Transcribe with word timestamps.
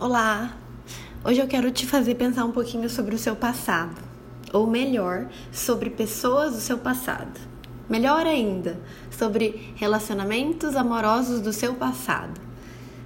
Olá! 0.00 0.56
Hoje 1.24 1.40
eu 1.40 1.48
quero 1.48 1.72
te 1.72 1.84
fazer 1.84 2.14
pensar 2.14 2.44
um 2.44 2.52
pouquinho 2.52 2.88
sobre 2.88 3.16
o 3.16 3.18
seu 3.18 3.34
passado, 3.34 4.00
ou 4.52 4.64
melhor, 4.64 5.26
sobre 5.50 5.90
pessoas 5.90 6.54
do 6.54 6.60
seu 6.60 6.78
passado. 6.78 7.40
Melhor 7.90 8.24
ainda, 8.24 8.78
sobre 9.10 9.72
relacionamentos 9.74 10.76
amorosos 10.76 11.40
do 11.40 11.52
seu 11.52 11.74
passado. 11.74 12.40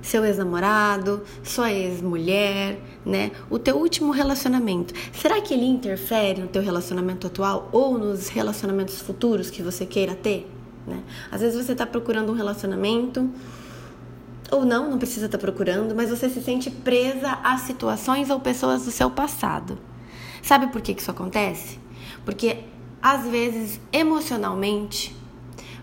Seu 0.02 0.22
ex-namorado, 0.22 1.22
sua 1.42 1.72
ex-mulher, 1.72 2.78
né? 3.06 3.32
O 3.48 3.58
teu 3.58 3.78
último 3.78 4.12
relacionamento. 4.12 4.92
Será 5.14 5.40
que 5.40 5.54
ele 5.54 5.64
interfere 5.64 6.42
no 6.42 6.48
teu 6.48 6.60
relacionamento 6.60 7.26
atual 7.26 7.70
ou 7.72 7.96
nos 7.96 8.28
relacionamentos 8.28 9.00
futuros 9.00 9.48
que 9.48 9.62
você 9.62 9.86
queira 9.86 10.14
ter? 10.14 10.46
Né? 10.86 11.02
Às 11.30 11.40
vezes 11.40 11.64
você 11.64 11.72
está 11.72 11.86
procurando 11.86 12.32
um 12.32 12.34
relacionamento 12.34 13.30
ou 14.52 14.64
não, 14.64 14.90
não 14.90 14.98
precisa 14.98 15.26
estar 15.26 15.38
tá 15.38 15.42
procurando, 15.42 15.94
mas 15.94 16.10
você 16.10 16.28
se 16.28 16.42
sente 16.42 16.70
presa 16.70 17.38
a 17.42 17.56
situações 17.58 18.30
ou 18.30 18.38
pessoas 18.38 18.84
do 18.84 18.90
seu 18.90 19.10
passado. 19.10 19.78
Sabe 20.42 20.68
por 20.68 20.80
que 20.80 20.92
isso 20.92 21.10
acontece? 21.10 21.78
Porque 22.24 22.58
às 23.00 23.26
vezes 23.26 23.80
emocionalmente 23.92 25.16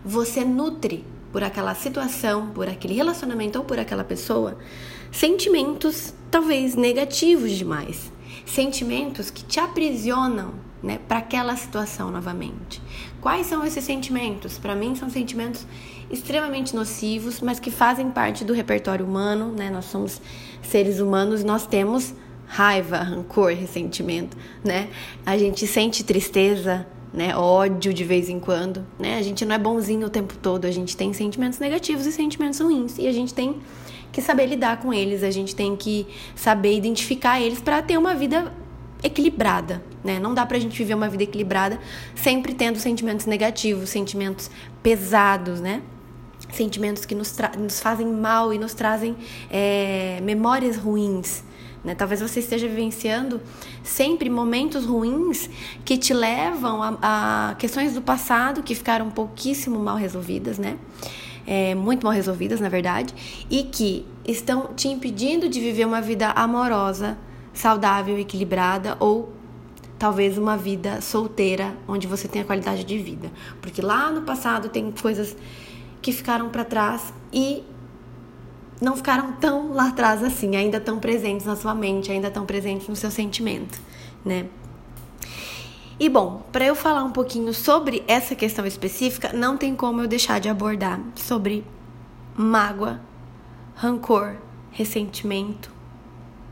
você 0.06 0.46
nutre 0.46 1.04
por 1.32 1.44
aquela 1.44 1.76
situação, 1.76 2.52
por 2.52 2.68
aquele 2.70 2.94
relacionamento 2.94 3.60
ou 3.60 3.66
por 3.66 3.80
aquela 3.80 4.04
pessoa 4.04 4.58
sentimentos 5.12 6.14
talvez 6.30 6.76
negativos 6.76 7.52
demais, 7.52 8.12
sentimentos 8.46 9.32
que 9.32 9.44
te 9.44 9.60
aprisionam 9.60 10.54
né, 10.82 11.00
para 11.08 11.20
aquela 11.20 11.56
situação 11.56 12.12
novamente. 12.12 12.82
Quais 13.20 13.48
são 13.48 13.66
esses 13.66 13.84
sentimentos? 13.84 14.58
Para 14.58 14.76
mim, 14.76 14.96
são 14.96 15.10
sentimentos 15.10 15.66
extremamente 16.10 16.76
nocivos, 16.76 17.42
mas 17.42 17.60
que 17.60 17.70
fazem 17.70 18.10
parte 18.10 18.44
do 18.44 18.54
repertório 18.54 19.06
humano, 19.06 19.54
né? 19.56 19.70
Nós 19.70 19.86
somos 19.86 20.22
seres 20.62 21.00
humanos, 21.00 21.44
nós 21.44 21.68
temos 21.68 22.14
raiva, 22.48 22.98
rancor, 22.98 23.54
ressentimento, 23.54 24.36
né? 24.64 24.90
A 25.26 25.38
gente 25.38 25.68
sente 25.68 26.04
tristeza, 26.04 26.86
né? 27.14 27.36
Ódio 27.36 27.94
de 27.94 28.04
vez 28.04 28.28
em 28.28 28.40
quando, 28.40 28.86
né? 28.98 29.18
A 29.18 29.22
gente 29.22 29.46
não 29.46 29.56
é 29.56 29.60
bonzinho 29.60 30.08
o 30.08 30.10
tempo 30.10 30.36
todo, 30.38 30.66
a 30.66 30.72
gente 30.72 30.98
tem 30.98 31.14
sentimentos 31.14 31.60
negativos 31.60 32.06
e 32.06 32.12
sentimentos 32.12 32.60
ruins 32.60 32.98
e 32.98 33.08
a 33.08 33.12
gente 33.12 33.34
tem 33.34 33.58
que 34.12 34.22
saber 34.22 34.48
lidar 34.48 34.80
com 34.80 34.92
eles, 34.92 35.22
a 35.22 35.30
gente 35.30 35.56
tem 35.56 35.76
que 35.76 36.08
saber 36.36 36.76
identificar 36.76 37.40
eles 37.40 37.62
para 37.62 37.82
ter 37.84 37.98
uma 37.98 38.16
vida 38.16 38.52
equilibrada, 39.04 39.84
né? 40.04 40.20
Não 40.20 40.34
dá 40.34 40.46
pra 40.46 40.58
gente 40.58 40.78
viver 40.78 40.96
uma 40.96 41.08
vida 41.08 41.24
equilibrada 41.24 41.80
sempre 42.16 42.54
tendo 42.54 42.80
sentimentos 42.80 43.28
negativos, 43.28 43.90
sentimentos 43.90 44.50
pesados, 44.82 45.62
né? 45.62 45.82
Sentimentos 46.52 47.06
que 47.06 47.16
nos, 47.16 47.36
nos 47.58 47.80
fazem 47.80 48.08
mal 48.08 48.54
e 48.54 48.58
nos 48.58 48.74
trazem 48.74 49.16
é, 49.50 50.20
memórias 50.22 50.78
ruins. 50.78 51.44
Né? 51.84 51.96
Talvez 51.96 52.22
você 52.22 52.40
esteja 52.40 52.68
vivenciando 52.68 53.42
sempre 53.84 54.30
momentos 54.30 54.86
ruins 54.86 55.50
que 55.86 55.98
te 55.98 56.14
levam 56.14 56.82
a, 56.84 56.98
a 57.52 57.56
questões 57.56 57.94
do 57.94 58.02
passado 58.02 58.62
que 58.64 58.76
ficaram 58.76 59.10
pouquíssimo 59.10 59.80
mal 59.80 59.96
resolvidas, 59.96 60.58
né? 60.58 60.78
É, 61.48 61.74
muito 61.74 62.04
mal 62.04 62.14
resolvidas, 62.14 62.60
na 62.60 62.70
verdade, 62.70 63.46
e 63.50 63.64
que 63.64 64.06
estão 64.24 64.74
te 64.76 64.88
impedindo 64.88 65.50
de 65.50 65.60
viver 65.60 65.86
uma 65.86 66.00
vida 66.00 66.30
amorosa, 66.32 67.18
saudável, 67.54 68.20
equilibrada 68.20 68.96
ou 69.00 69.34
talvez 69.98 70.38
uma 70.38 70.56
vida 70.56 71.02
solteira 71.02 71.76
onde 71.88 72.08
você 72.08 72.28
tenha 72.28 72.46
qualidade 72.46 72.84
de 72.84 72.98
vida, 72.98 73.32
porque 73.62 73.82
lá 73.82 74.12
no 74.12 74.22
passado 74.22 74.70
tem 74.70 74.92
coisas 74.92 75.36
que 76.02 76.12
ficaram 76.12 76.50
para 76.50 76.64
trás 76.64 77.14
e 77.32 77.64
não 78.82 78.96
ficaram 78.96 79.34
tão 79.34 79.74
lá 79.74 79.90
atrás 79.90 80.24
assim, 80.24 80.56
ainda 80.56 80.78
estão 80.78 81.00
presentes 81.00 81.46
na 81.46 81.56
sua 81.56 81.76
mente, 81.76 82.12
ainda 82.12 82.30
estão 82.30 82.46
presentes 82.46 82.88
no 82.88 82.96
seu 82.96 83.12
sentimento, 83.12 83.80
né? 84.24 84.48
E 86.00 86.08
bom, 86.08 86.44
para 86.50 86.66
eu 86.66 86.76
falar 86.76 87.04
um 87.04 87.12
pouquinho 87.12 87.54
sobre 87.54 88.04
essa 88.08 88.34
questão 88.34 88.66
específica, 88.66 89.34
não 89.34 89.58
tem 89.58 89.76
como 89.76 90.02
eu 90.02 90.08
deixar 90.08 90.40
de 90.40 90.48
abordar 90.48 91.02
sobre 91.14 91.66
mágoa, 92.38 93.02
rancor, 93.76 94.38
ressentimento, 94.72 95.70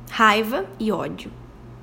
raiva 0.10 0.66
e 0.78 0.92
ódio. 0.92 1.32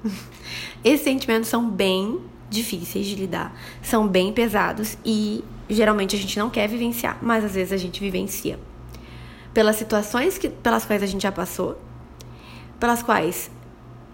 Esses 0.84 1.04
sentimentos 1.04 1.48
são 1.48 1.70
bem 1.70 2.20
difíceis 2.49 3.06
de 3.06 3.15
lidar, 3.15 3.56
são 3.82 4.06
bem 4.06 4.32
pesados 4.32 4.97
e 5.05 5.44
geralmente 5.69 6.15
a 6.15 6.19
gente 6.19 6.38
não 6.38 6.50
quer 6.50 6.69
vivenciar, 6.69 7.19
mas 7.22 7.44
às 7.44 7.55
vezes 7.55 7.72
a 7.72 7.77
gente 7.77 8.00
vivencia. 8.00 8.59
Pelas 9.53 9.77
situações 9.77 10.37
que, 10.37 10.49
pelas 10.49 10.84
quais 10.84 11.03
a 11.03 11.06
gente 11.06 11.22
já 11.22 11.33
passou, 11.33 11.81
pelas 12.78 13.03
quais 13.03 13.50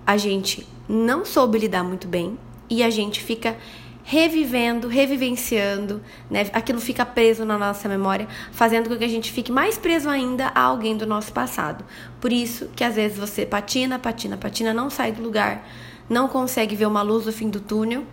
a 0.07 0.17
gente 0.17 0.67
não 0.89 1.25
soube 1.25 1.59
lidar 1.59 1.83
muito 1.83 2.07
bem 2.07 2.39
e 2.69 2.83
a 2.83 2.91
gente 2.91 3.23
fica 3.23 3.57
revivendo, 4.03 4.89
revivenciando, 4.89 6.03
né? 6.29 6.51
Aquilo 6.53 6.81
fica 6.81 7.07
preso 7.07 7.45
na 7.45 7.57
nossa 7.57 7.89
memória, 7.89 8.27
fazendo 8.51 8.89
com 8.89 8.97
que 8.97 9.05
a 9.05 9.09
gente 9.09 9.31
fique 9.31 9.53
mais 9.53 9.79
preso 9.79 10.09
ainda 10.09 10.49
a 10.49 10.63
alguém 10.63 10.97
do 10.97 11.07
nosso 11.07 11.33
passado. 11.33 11.85
Por 12.21 12.33
isso 12.33 12.69
que 12.75 12.83
às 12.83 12.97
vezes 12.97 13.19
você 13.19 13.47
patina, 13.47 13.99
patina, 13.99 14.37
patina, 14.37 14.75
não 14.75 14.91
sai 14.91 15.13
do 15.13 15.23
lugar, 15.23 15.67
não 16.09 16.27
consegue 16.27 16.75
ver 16.75 16.87
uma 16.87 17.03
luz 17.03 17.27
no 17.27 17.33
fim 17.33 17.49
do 17.49 17.61
túnel 17.61 18.05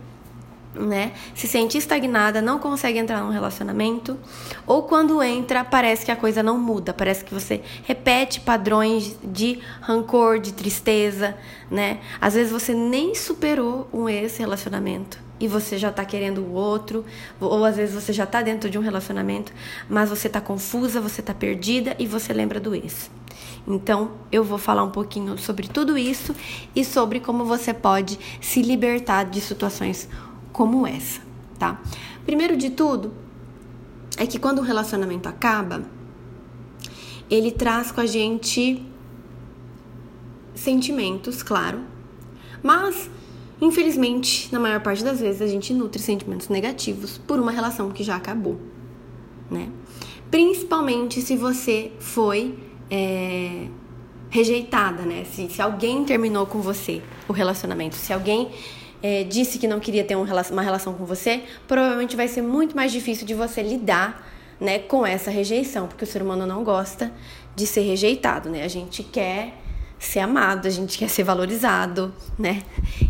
né? 0.74 1.12
Se 1.34 1.46
sente 1.46 1.78
estagnada, 1.78 2.40
não 2.40 2.58
consegue 2.58 2.98
entrar 2.98 3.20
num 3.22 3.30
relacionamento, 3.30 4.18
ou 4.66 4.82
quando 4.82 5.22
entra, 5.22 5.64
parece 5.64 6.04
que 6.04 6.10
a 6.10 6.16
coisa 6.16 6.42
não 6.42 6.58
muda, 6.58 6.92
parece 6.92 7.24
que 7.24 7.34
você 7.34 7.62
repete 7.84 8.40
padrões 8.40 9.16
de 9.22 9.60
rancor, 9.80 10.38
de 10.38 10.52
tristeza, 10.52 11.36
né? 11.70 12.00
Às 12.20 12.34
vezes 12.34 12.52
você 12.52 12.74
nem 12.74 13.14
superou 13.14 13.88
um 13.92 14.08
ex-relacionamento 14.08 15.18
e 15.40 15.46
você 15.46 15.78
já 15.78 15.92
tá 15.92 16.04
querendo 16.04 16.38
o 16.38 16.52
outro, 16.52 17.04
ou 17.40 17.64
às 17.64 17.76
vezes 17.76 17.94
você 17.94 18.12
já 18.12 18.26
tá 18.26 18.42
dentro 18.42 18.68
de 18.68 18.78
um 18.78 18.82
relacionamento, 18.82 19.52
mas 19.88 20.10
você 20.10 20.28
tá 20.28 20.40
confusa, 20.40 21.00
você 21.00 21.22
tá 21.22 21.32
perdida 21.32 21.94
e 21.98 22.06
você 22.06 22.32
lembra 22.32 22.58
do 22.58 22.74
ex. 22.74 23.10
Então, 23.66 24.12
eu 24.32 24.42
vou 24.42 24.58
falar 24.58 24.82
um 24.82 24.90
pouquinho 24.90 25.36
sobre 25.36 25.68
tudo 25.68 25.98
isso 25.98 26.34
e 26.74 26.84
sobre 26.84 27.20
como 27.20 27.44
você 27.44 27.74
pode 27.74 28.18
se 28.40 28.62
libertar 28.62 29.24
de 29.24 29.40
situações 29.40 30.08
como 30.58 30.84
essa, 30.84 31.20
tá? 31.56 31.80
Primeiro 32.26 32.56
de 32.56 32.70
tudo, 32.70 33.12
é 34.16 34.26
que 34.26 34.40
quando 34.40 34.58
um 34.58 34.64
relacionamento 34.64 35.28
acaba, 35.28 35.84
ele 37.30 37.52
traz 37.52 37.92
com 37.92 38.00
a 38.00 38.06
gente 38.06 38.84
sentimentos, 40.56 41.44
claro, 41.44 41.78
mas 42.60 43.08
infelizmente, 43.60 44.52
na 44.52 44.58
maior 44.58 44.80
parte 44.80 45.04
das 45.04 45.20
vezes, 45.20 45.40
a 45.40 45.46
gente 45.46 45.72
nutre 45.72 46.02
sentimentos 46.02 46.48
negativos 46.48 47.18
por 47.18 47.38
uma 47.38 47.52
relação 47.52 47.92
que 47.92 48.02
já 48.02 48.16
acabou, 48.16 48.60
né? 49.48 49.68
Principalmente 50.28 51.22
se 51.22 51.36
você 51.36 51.92
foi 52.00 52.58
é, 52.90 53.68
rejeitada, 54.28 55.02
né? 55.02 55.22
Se, 55.22 55.48
se 55.48 55.62
alguém 55.62 56.04
terminou 56.04 56.46
com 56.46 56.60
você 56.60 57.00
o 57.28 57.32
relacionamento, 57.32 57.94
se 57.94 58.12
alguém 58.12 58.50
é, 59.02 59.24
disse 59.24 59.58
que 59.58 59.66
não 59.66 59.80
queria 59.80 60.04
ter 60.04 60.16
um, 60.16 60.24
uma 60.24 60.62
relação 60.62 60.94
com 60.94 61.04
você, 61.04 61.42
provavelmente 61.66 62.16
vai 62.16 62.28
ser 62.28 62.42
muito 62.42 62.76
mais 62.76 62.92
difícil 62.92 63.26
de 63.26 63.34
você 63.34 63.62
lidar 63.62 64.26
né, 64.60 64.78
com 64.78 65.06
essa 65.06 65.30
rejeição, 65.30 65.86
porque 65.86 66.04
o 66.04 66.06
ser 66.06 66.22
humano 66.22 66.46
não 66.46 66.64
gosta 66.64 67.12
de 67.54 67.66
ser 67.66 67.82
rejeitado, 67.82 68.48
né? 68.48 68.64
A 68.64 68.68
gente 68.68 69.02
quer 69.02 69.54
ser 69.98 70.20
amado, 70.20 70.66
a 70.66 70.70
gente 70.70 70.96
quer 70.96 71.08
ser 71.08 71.24
valorizado, 71.24 72.14
né? 72.38 72.62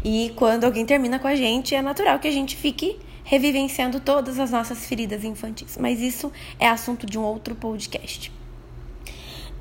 E 0.04 0.32
quando 0.36 0.64
alguém 0.64 0.84
termina 0.86 1.18
com 1.18 1.26
a 1.28 1.34
gente, 1.34 1.74
é 1.74 1.82
natural 1.82 2.18
que 2.18 2.28
a 2.28 2.32
gente 2.32 2.56
fique 2.56 2.98
revivenciando 3.24 4.00
todas 4.00 4.38
as 4.38 4.50
nossas 4.50 4.86
feridas 4.86 5.22
infantis. 5.22 5.76
Mas 5.78 6.00
isso 6.00 6.32
é 6.58 6.66
assunto 6.66 7.06
de 7.06 7.18
um 7.18 7.22
outro 7.22 7.54
podcast. 7.54 8.32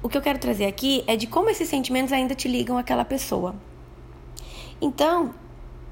O 0.02 0.08
que 0.08 0.18
eu 0.18 0.22
quero 0.22 0.40
trazer 0.40 0.66
aqui 0.66 1.04
é 1.06 1.18
de 1.18 1.28
como 1.28 1.50
esses 1.50 1.68
sentimentos 1.68 2.14
ainda 2.14 2.34
te 2.34 2.48
ligam 2.48 2.78
àquela 2.78 3.04
pessoa. 3.04 3.56
Então, 4.80 5.34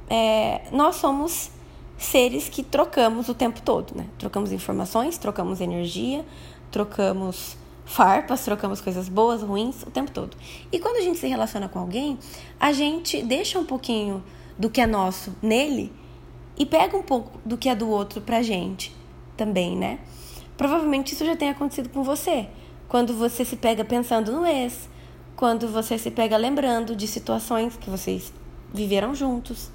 é, 0.10 0.62
nós 0.72 0.96
somos 0.98 1.52
seres 1.98 2.50
que 2.50 2.64
trocamos 2.64 3.30
o 3.30 3.34
tempo 3.34 3.62
todo, 3.62 3.96
né? 3.96 4.08
Trocamos 4.18 4.52
informações, 4.52 5.18
trocamos 5.18 5.62
energia, 5.62 6.26
trocamos 6.72 7.58
farpas, 7.86 8.44
trocamos 8.44 8.82
coisas 8.82 9.08
boas, 9.08 9.42
ruins 9.42 9.84
o 9.84 9.92
tempo 9.92 10.12
todo. 10.12 10.36
E 10.72 10.80
quando 10.80 10.98
a 10.98 11.02
gente 11.02 11.20
se 11.20 11.28
relaciona 11.28 11.70
com 11.70 11.80
alguém, 11.80 12.18
a 12.60 12.72
gente 12.72 13.22
deixa 13.24 13.60
um 13.60 13.66
pouquinho 13.66 14.24
do 14.58 14.70
que 14.70 14.82
é 14.82 14.88
nosso 14.88 15.36
nele 15.42 15.92
e 16.58 16.66
pega 16.66 16.98
um 16.98 17.04
pouco 17.04 17.40
do 17.46 17.58
que 17.58 17.70
é 17.70 17.76
do 17.76 17.90
outro 17.90 18.22
pra 18.22 18.42
gente 18.42 18.96
também, 19.38 19.76
né? 19.76 20.00
Provavelmente 20.58 21.14
isso 21.14 21.26
já 21.26 21.36
tem 21.36 21.50
acontecido 21.50 21.90
com 21.90 22.04
você. 22.04 22.48
Quando 22.88 23.14
você 23.14 23.44
se 23.44 23.58
pega 23.58 23.84
pensando 23.84 24.32
no 24.32 24.46
ex, 24.46 24.90
quando 25.36 25.68
você 25.68 25.98
se 25.98 26.10
pega 26.10 26.38
lembrando 26.38 26.96
de 26.96 27.08
situações 27.08 27.76
que 27.76 27.90
vocês 27.90 28.32
viveram 28.74 29.14
juntos, 29.14 29.70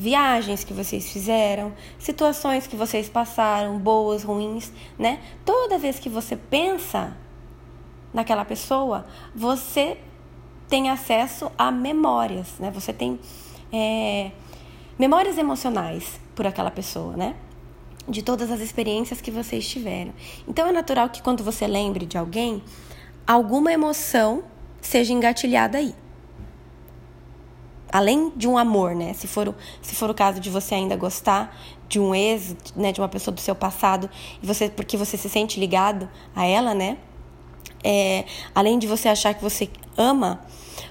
viagens 0.00 0.64
que 0.64 0.72
vocês 0.72 1.12
fizeram, 1.12 1.74
situações 1.98 2.66
que 2.66 2.74
vocês 2.74 3.06
passaram, 3.06 3.78
boas, 3.78 4.22
ruins, 4.22 4.72
né? 4.98 5.20
Toda 5.44 5.76
vez 5.76 5.98
que 5.98 6.08
você 6.08 6.36
pensa 6.36 7.14
naquela 8.10 8.42
pessoa, 8.42 9.04
você 9.34 9.98
tem 10.70 10.88
acesso 10.88 11.52
a 11.58 11.70
memórias, 11.70 12.54
né? 12.58 12.70
Você 12.70 12.94
tem 12.94 13.20
é, 13.70 14.30
memórias 14.98 15.36
emocionais 15.36 16.18
por 16.34 16.46
aquela 16.46 16.70
pessoa, 16.70 17.14
né? 17.14 17.36
De 18.08 18.22
todas 18.22 18.50
as 18.50 18.60
experiências 18.60 19.20
que 19.20 19.30
vocês 19.30 19.68
tiveram. 19.68 20.14
Então 20.48 20.66
é 20.66 20.72
natural 20.72 21.10
que 21.10 21.20
quando 21.20 21.44
você 21.44 21.66
lembre 21.66 22.06
de 22.06 22.16
alguém, 22.16 22.62
alguma 23.26 23.70
emoção 23.70 24.44
seja 24.80 25.12
engatilhada 25.12 25.76
aí. 25.76 25.94
Além 27.92 28.32
de 28.36 28.46
um 28.46 28.56
amor, 28.56 28.94
né? 28.94 29.12
Se 29.12 29.26
for, 29.26 29.54
se 29.82 29.94
for 29.94 30.10
o 30.10 30.14
caso 30.14 30.40
de 30.40 30.48
você 30.48 30.74
ainda 30.74 30.96
gostar 30.96 31.56
de 31.88 31.98
um 31.98 32.14
ex, 32.14 32.54
né, 32.76 32.92
de 32.92 33.00
uma 33.00 33.08
pessoa 33.08 33.34
do 33.34 33.40
seu 33.40 33.54
passado, 33.54 34.08
e 34.40 34.46
você, 34.46 34.68
porque 34.68 34.96
você 34.96 35.16
se 35.16 35.28
sente 35.28 35.58
ligado 35.58 36.08
a 36.34 36.46
ela, 36.46 36.72
né? 36.72 36.98
É, 37.82 38.24
além 38.54 38.78
de 38.78 38.86
você 38.86 39.08
achar 39.08 39.34
que 39.34 39.42
você 39.42 39.68
ama, 39.96 40.40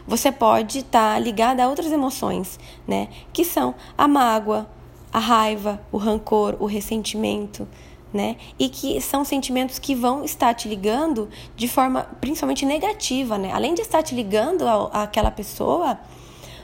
você 0.06 0.32
pode 0.32 0.80
estar 0.80 1.14
tá 1.14 1.20
ligado 1.20 1.62
a 1.62 1.70
outras 1.70 1.92
emoções, 1.92 2.60
né? 2.88 3.08
Que 3.32 3.46
são 3.46 3.76
a 3.98 4.08
mágoa, 4.08 4.68
a 5.12 5.20
raiva, 5.20 5.82
o 5.92 5.98
rancor, 5.98 6.58
o 6.60 6.66
ressentimento, 6.66 7.68
né? 8.14 8.36
E 8.58 8.70
que 8.70 9.00
são 9.02 9.24
sentimentos 9.24 9.80
que 9.80 9.96
vão 9.96 10.24
estar 10.24 10.54
te 10.54 10.68
ligando 10.68 11.30
de 11.56 11.68
forma 11.68 12.04
principalmente 12.20 12.66
negativa, 12.66 13.38
né? 13.38 13.52
Além 13.54 13.74
de 13.74 13.82
estar 13.82 14.04
te 14.04 14.16
ligando 14.16 14.68
àquela 14.92 15.32
pessoa, 15.32 16.00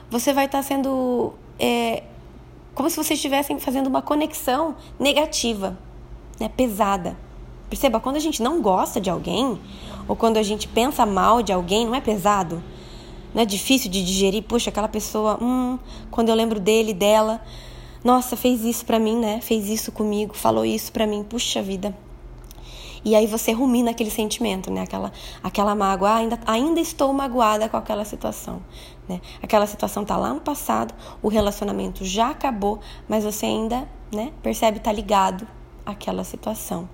você 0.10 0.34
vai 0.34 0.46
estar 0.46 0.62
sendo 0.63 1.34
é, 1.60 2.04
como 2.74 2.90
se 2.90 2.98
vocês 2.98 3.18
estivessem 3.18 3.57
fazendo 3.60 3.88
uma 3.88 4.02
conexão 4.02 4.75
negativa, 5.00 5.78
né, 6.40 6.50
pesada. 6.50 7.18
Perceba, 7.69 8.00
quando 8.00 8.18
a 8.18 8.19
gente 8.19 8.44
não 8.44 8.62
gosta 8.62 9.00
de 9.00 9.10
alguém, 9.10 9.60
ou 10.07 10.16
quando 10.16 10.38
a 10.38 10.44
gente 10.44 10.68
pensa 10.68 11.06
mal 11.06 11.42
de 11.42 11.52
alguém, 11.52 11.86
não 11.86 11.96
é 11.96 12.02
pesado? 12.02 12.62
Não 13.34 13.42
é 13.42 13.46
difícil 13.46 13.90
de 13.90 14.04
digerir? 14.04 14.44
Puxa, 14.44 14.69
aquela 14.69 14.88
pessoa, 14.88 15.38
hum, 15.42 15.80
quando 16.12 16.30
eu 16.30 16.36
lembro 16.36 16.60
dele, 16.60 16.94
dela, 16.94 17.42
nossa, 18.04 18.38
fez 18.38 18.63
isso 18.63 18.86
pra 18.86 19.00
mim, 19.00 19.18
né? 19.18 19.42
Fez 19.42 19.68
isso 19.68 19.92
comigo, 19.92 20.36
falou 20.36 20.63
isso 20.63 20.92
pra 20.92 21.08
mim, 21.08 21.24
puxa 21.24 21.62
vida. 21.62 21.96
E 23.04 23.16
aí 23.16 23.28
você 23.28 23.51
rumina 23.51 23.92
aquele 23.92 24.10
sentimento, 24.10 24.72
né? 24.72 24.81
Aquela, 24.81 25.12
aquela 25.44 25.75
mágoa, 25.75 26.10
ah, 26.10 26.16
ainda, 26.16 26.40
ainda 26.46 26.80
estou 26.80 27.13
magoada 27.13 27.69
com 27.69 27.78
aquela 27.78 28.04
situação. 28.04 28.62
Né? 29.07 29.22
Aquela 29.42 29.68
situação 29.68 30.04
está 30.04 30.18
lá 30.18 30.34
no 30.34 30.42
passado, 30.42 30.94
o 31.22 31.28
relacionamento 31.28 32.04
já 32.04 32.31
acabou, 32.31 32.80
mas 33.07 33.24
você 33.24 33.46
ainda 33.46 33.88
né, 34.12 34.31
percebe 34.42 34.78
estar 34.78 34.90
tá 34.90 34.96
ligado 34.96 35.48
àquela 35.86 36.24
situação. 36.24 36.90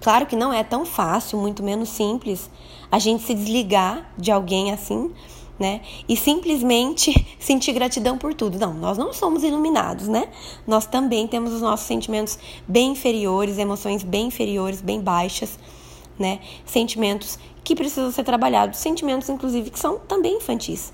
Claro 0.00 0.26
que 0.26 0.36
não 0.36 0.52
é 0.52 0.62
tão 0.62 0.84
fácil, 0.84 1.38
muito 1.38 1.62
menos 1.62 1.88
simples, 1.88 2.50
a 2.90 2.98
gente 2.98 3.22
se 3.22 3.34
desligar 3.34 4.12
de 4.18 4.30
alguém 4.30 4.72
assim, 4.72 5.12
né? 5.58 5.80
E 6.06 6.16
simplesmente 6.16 7.26
sentir 7.40 7.72
gratidão 7.72 8.18
por 8.18 8.34
tudo. 8.34 8.58
Não, 8.58 8.74
nós 8.74 8.98
não 8.98 9.12
somos 9.14 9.42
iluminados, 9.42 10.06
né? 10.06 10.28
Nós 10.66 10.86
também 10.86 11.26
temos 11.26 11.52
os 11.52 11.62
nossos 11.62 11.86
sentimentos 11.86 12.38
bem 12.68 12.92
inferiores, 12.92 13.56
emoções 13.56 14.02
bem 14.02 14.26
inferiores, 14.26 14.82
bem 14.82 15.00
baixas, 15.00 15.58
né? 16.18 16.40
Sentimentos 16.66 17.38
que 17.64 17.74
precisam 17.74 18.12
ser 18.12 18.22
trabalhados, 18.22 18.78
sentimentos 18.78 19.30
inclusive 19.30 19.70
que 19.70 19.78
são 19.78 19.98
também 19.98 20.36
infantis 20.36 20.92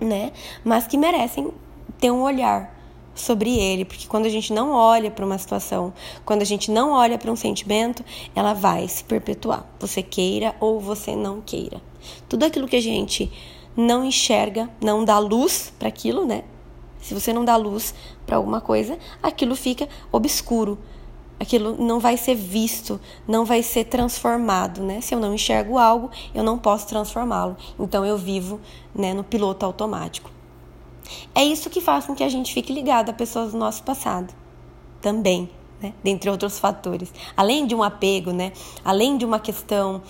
né? 0.00 0.32
Mas 0.64 0.86
que 0.86 0.96
merecem 0.96 1.52
ter 1.98 2.10
um 2.10 2.22
olhar 2.22 2.76
sobre 3.14 3.58
ele, 3.58 3.84
porque 3.84 4.06
quando 4.06 4.26
a 4.26 4.30
gente 4.30 4.52
não 4.52 4.72
olha 4.72 5.10
para 5.10 5.24
uma 5.24 5.38
situação, 5.38 5.92
quando 6.24 6.42
a 6.42 6.46
gente 6.46 6.70
não 6.70 6.92
olha 6.92 7.18
para 7.18 7.30
um 7.30 7.36
sentimento, 7.36 8.04
ela 8.34 8.54
vai 8.54 8.86
se 8.88 9.04
perpetuar, 9.04 9.66
você 9.78 10.02
queira 10.02 10.54
ou 10.60 10.80
você 10.80 11.14
não 11.14 11.40
queira. 11.40 11.80
Tudo 12.28 12.44
aquilo 12.44 12.68
que 12.68 12.76
a 12.76 12.82
gente 12.82 13.30
não 13.76 14.04
enxerga, 14.04 14.70
não 14.80 15.04
dá 15.04 15.18
luz 15.18 15.72
para 15.78 15.88
aquilo, 15.88 16.24
né? 16.24 16.44
Se 17.00 17.14
você 17.14 17.32
não 17.32 17.44
dá 17.44 17.56
luz 17.56 17.94
para 18.26 18.36
alguma 18.36 18.60
coisa, 18.60 18.98
aquilo 19.22 19.56
fica 19.56 19.88
obscuro, 20.12 20.78
aquilo 21.40 21.74
não 21.82 21.98
vai 21.98 22.18
ser 22.18 22.34
visto, 22.34 23.00
não 23.26 23.46
vai 23.46 23.62
ser 23.62 23.84
transformado, 23.84 24.82
né? 24.82 25.00
Se 25.00 25.14
eu 25.14 25.18
não 25.18 25.34
enxergo 25.34 25.78
algo, 25.78 26.10
eu 26.34 26.44
não 26.44 26.58
posso 26.58 26.86
transformá-lo. 26.86 27.56
Então 27.78 28.04
eu 28.04 28.18
vivo, 28.18 28.60
né, 28.94 29.14
no 29.14 29.24
piloto 29.24 29.64
automático. 29.64 30.30
É 31.34 31.42
isso 31.42 31.70
que 31.70 31.80
faz 31.80 32.04
com 32.04 32.14
que 32.14 32.22
a 32.22 32.28
gente 32.28 32.52
fique 32.52 32.72
ligado 32.72 33.08
a 33.08 33.12
pessoas 33.14 33.52
do 33.52 33.58
nosso 33.58 33.82
passado, 33.82 34.32
também, 35.00 35.48
né? 35.80 35.94
Dentre 36.04 36.28
outros 36.28 36.58
fatores, 36.58 37.12
além 37.34 37.66
de 37.66 37.74
um 37.74 37.82
apego, 37.82 38.32
né? 38.32 38.52
Além 38.84 39.16
de 39.16 39.24
uma 39.24 39.40
questão 39.40 40.02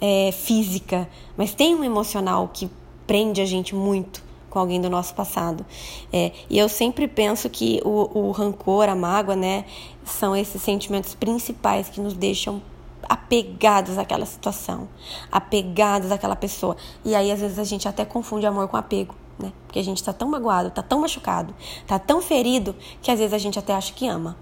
é, 0.00 0.32
física, 0.32 1.08
mas 1.36 1.54
tem 1.54 1.74
um 1.74 1.84
emocional 1.84 2.50
que 2.52 2.68
prende 3.06 3.42
a 3.42 3.46
gente 3.46 3.74
muito 3.74 4.27
com 4.48 4.58
alguém 4.58 4.80
do 4.80 4.88
nosso 4.88 5.14
passado. 5.14 5.64
É, 6.12 6.32
e 6.48 6.58
eu 6.58 6.68
sempre 6.68 7.06
penso 7.06 7.48
que 7.48 7.80
o, 7.84 8.18
o 8.18 8.30
rancor, 8.30 8.88
a 8.88 8.94
mágoa, 8.94 9.36
né, 9.36 9.64
são 10.04 10.34
esses 10.34 10.62
sentimentos 10.62 11.14
principais 11.14 11.88
que 11.88 12.00
nos 12.00 12.14
deixam 12.14 12.62
apegados 13.08 13.96
àquela 13.98 14.26
situação, 14.26 14.88
apegados 15.30 16.10
àquela 16.10 16.36
pessoa. 16.36 16.76
E 17.04 17.14
aí, 17.14 17.30
às 17.30 17.40
vezes, 17.40 17.58
a 17.58 17.64
gente 17.64 17.88
até 17.88 18.04
confunde 18.04 18.46
amor 18.46 18.68
com 18.68 18.76
apego, 18.76 19.14
né? 19.38 19.52
Porque 19.66 19.78
a 19.78 19.84
gente 19.84 20.02
tá 20.02 20.12
tão 20.12 20.28
magoado, 20.28 20.70
tá 20.70 20.82
tão 20.82 21.00
machucado, 21.00 21.54
tá 21.86 21.98
tão 21.98 22.20
ferido, 22.20 22.74
que 23.00 23.10
às 23.10 23.18
vezes 23.18 23.32
a 23.32 23.38
gente 23.38 23.58
até 23.58 23.74
acha 23.74 23.92
que 23.92 24.06
ama, 24.06 24.36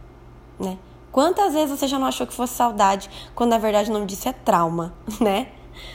né? 0.59 0.79
Quantas 1.13 1.55
vezes 1.55 1.79
você 1.79 1.89
já 1.89 1.99
não 1.99 2.07
achou 2.07 2.27
que 2.27 2.35
fosse 2.35 2.55
saudade, 2.55 3.09
quando 3.35 3.51
na 3.51 3.59
verdade 3.59 3.91
o 3.91 3.93
nome 3.93 4.07
disso 4.07 4.29
é 4.29 4.33
trauma, 4.33 4.93
né? 5.21 5.49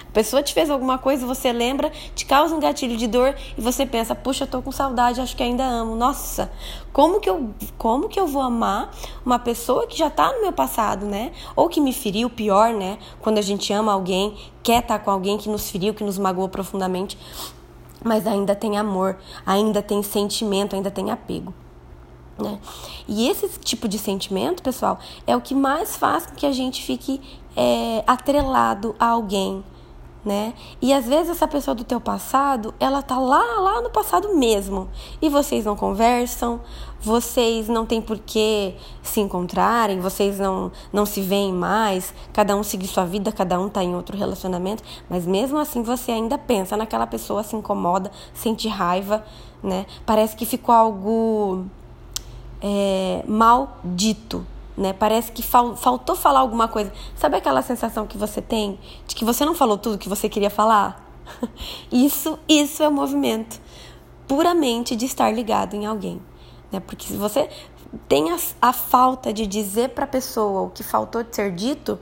A 0.07 0.11
pessoa 0.11 0.43
te 0.43 0.53
fez 0.53 0.69
alguma 0.69 0.97
coisa, 0.97 1.25
você 1.25 1.51
lembra, 1.51 1.91
te 2.15 2.25
causa 2.25 2.55
um 2.55 2.59
gatilho 2.59 2.97
de 2.97 3.07
dor 3.07 3.35
e 3.57 3.61
você 3.61 3.85
pensa, 3.85 4.13
puxa, 4.13 4.45
tô 4.45 4.61
com 4.61 4.71
saudade, 4.71 5.21
acho 5.21 5.35
que 5.35 5.43
ainda 5.43 5.63
amo. 5.63 5.95
Nossa, 5.95 6.51
como 6.91 7.19
que 7.19 7.29
eu, 7.29 7.49
como 7.77 8.09
que 8.09 8.19
eu 8.19 8.27
vou 8.27 8.41
amar 8.41 8.91
uma 9.25 9.39
pessoa 9.39 9.87
que 9.87 9.97
já 9.97 10.09
tá 10.09 10.31
no 10.33 10.41
meu 10.41 10.53
passado, 10.53 11.05
né? 11.05 11.31
Ou 11.55 11.69
que 11.69 11.79
me 11.79 11.93
feriu, 11.93 12.29
pior, 12.29 12.73
né? 12.73 12.97
Quando 13.21 13.37
a 13.37 13.41
gente 13.41 13.71
ama 13.71 13.93
alguém, 13.93 14.35
quer 14.63 14.81
estar 14.81 14.99
tá 14.99 15.03
com 15.03 15.11
alguém 15.11 15.37
que 15.37 15.49
nos 15.49 15.69
feriu, 15.69 15.93
que 15.93 16.03
nos 16.03 16.17
magoou 16.17 16.49
profundamente, 16.49 17.17
mas 18.03 18.25
ainda 18.25 18.55
tem 18.55 18.77
amor, 18.77 19.17
ainda 19.45 19.81
tem 19.81 20.01
sentimento, 20.03 20.75
ainda 20.75 20.91
tem 20.91 21.11
apego. 21.11 21.53
Né? 22.37 22.59
E 23.07 23.29
esse 23.29 23.47
tipo 23.59 23.87
de 23.87 23.99
sentimento, 23.99 24.63
pessoal, 24.63 24.99
é 25.27 25.35
o 25.35 25.41
que 25.41 25.53
mais 25.53 25.95
faz 25.95 26.25
com 26.25 26.35
que 26.35 26.45
a 26.45 26.51
gente 26.51 26.81
fique 26.81 27.21
é, 27.55 28.03
atrelado 28.07 28.95
a 28.99 29.07
alguém, 29.07 29.63
né? 30.23 30.53
E 30.81 30.93
às 30.93 31.05
vezes 31.05 31.31
essa 31.31 31.47
pessoa 31.47 31.73
do 31.73 31.83
teu 31.83 31.99
passado, 31.99 32.73
ela 32.79 33.01
tá 33.01 33.17
lá, 33.17 33.59
lá 33.59 33.81
no 33.81 33.89
passado 33.89 34.35
mesmo. 34.35 34.87
E 35.21 35.29
vocês 35.29 35.65
não 35.65 35.75
conversam, 35.75 36.61
vocês 37.01 37.67
não 37.67 37.85
têm 37.85 38.01
por 38.01 38.19
que 38.19 38.75
se 39.01 39.19
encontrarem, 39.19 39.99
vocês 39.99 40.37
não, 40.37 40.71
não 40.93 41.05
se 41.05 41.21
veem 41.21 41.51
mais, 41.51 42.13
cada 42.31 42.55
um 42.55 42.63
seguir 42.63 42.87
sua 42.87 43.05
vida, 43.05 43.31
cada 43.31 43.59
um 43.59 43.67
tá 43.67 43.83
em 43.83 43.95
outro 43.95 44.15
relacionamento, 44.15 44.83
mas 45.09 45.25
mesmo 45.25 45.57
assim 45.57 45.81
você 45.81 46.11
ainda 46.11 46.37
pensa 46.37 46.77
naquela 46.77 47.07
pessoa, 47.07 47.43
se 47.43 47.55
incomoda, 47.55 48.11
sente 48.33 48.67
raiva, 48.67 49.25
né? 49.63 49.85
Parece 50.05 50.35
que 50.35 50.45
ficou 50.45 50.73
algo 50.75 51.65
é, 52.61 53.23
mal 53.27 53.79
dito, 53.83 54.45
né? 54.77 54.93
Parece 54.93 55.31
que 55.31 55.41
fal 55.41 55.75
faltou 55.75 56.15
falar 56.15 56.39
alguma 56.39 56.67
coisa. 56.67 56.91
Sabe 57.15 57.37
aquela 57.37 57.61
sensação 57.61 58.07
que 58.07 58.17
você 58.17 58.41
tem 58.41 58.79
de 59.07 59.15
que 59.15 59.25
você 59.25 59.45
não 59.45 59.53
falou 59.53 59.77
tudo 59.77 59.97
que 59.97 60.09
você 60.09 60.29
queria 60.29 60.49
falar? 60.49 61.09
Isso, 61.91 62.37
isso 62.47 62.83
é 62.83 62.87
o 62.87 62.91
movimento 62.91 63.61
puramente 64.27 64.95
de 64.95 65.05
estar 65.05 65.29
ligado 65.31 65.75
em 65.75 65.85
alguém, 65.85 66.21
né? 66.71 66.79
Porque 66.79 67.05
se 67.05 67.15
você 67.15 67.49
tem 68.07 68.31
a, 68.31 68.37
a 68.61 68.73
falta 68.73 69.33
de 69.33 69.45
dizer 69.45 69.89
para 69.89 70.05
a 70.05 70.07
pessoa 70.07 70.61
o 70.61 70.69
que 70.69 70.83
faltou 70.83 71.23
de 71.23 71.35
ser 71.35 71.51
dito, 71.51 71.99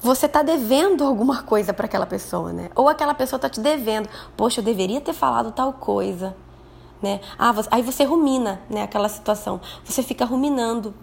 você 0.00 0.28
tá 0.28 0.42
devendo 0.42 1.04
alguma 1.04 1.42
coisa 1.42 1.72
para 1.72 1.86
aquela 1.86 2.06
pessoa, 2.06 2.52
né? 2.52 2.70
Ou 2.74 2.88
aquela 2.88 3.14
pessoa 3.14 3.38
tá 3.38 3.48
te 3.48 3.60
devendo. 3.60 4.08
Poxa, 4.36 4.60
eu 4.60 4.64
deveria 4.64 5.00
ter 5.00 5.12
falado 5.12 5.52
tal 5.52 5.72
coisa, 5.72 6.36
né? 7.00 7.20
Ah, 7.38 7.52
você, 7.52 7.68
aí 7.70 7.82
você 7.82 8.04
rumina, 8.04 8.60
né? 8.68 8.82
Aquela 8.82 9.08
situação. 9.08 9.60
Você 9.84 10.02
fica 10.02 10.24
ruminando 10.24 10.94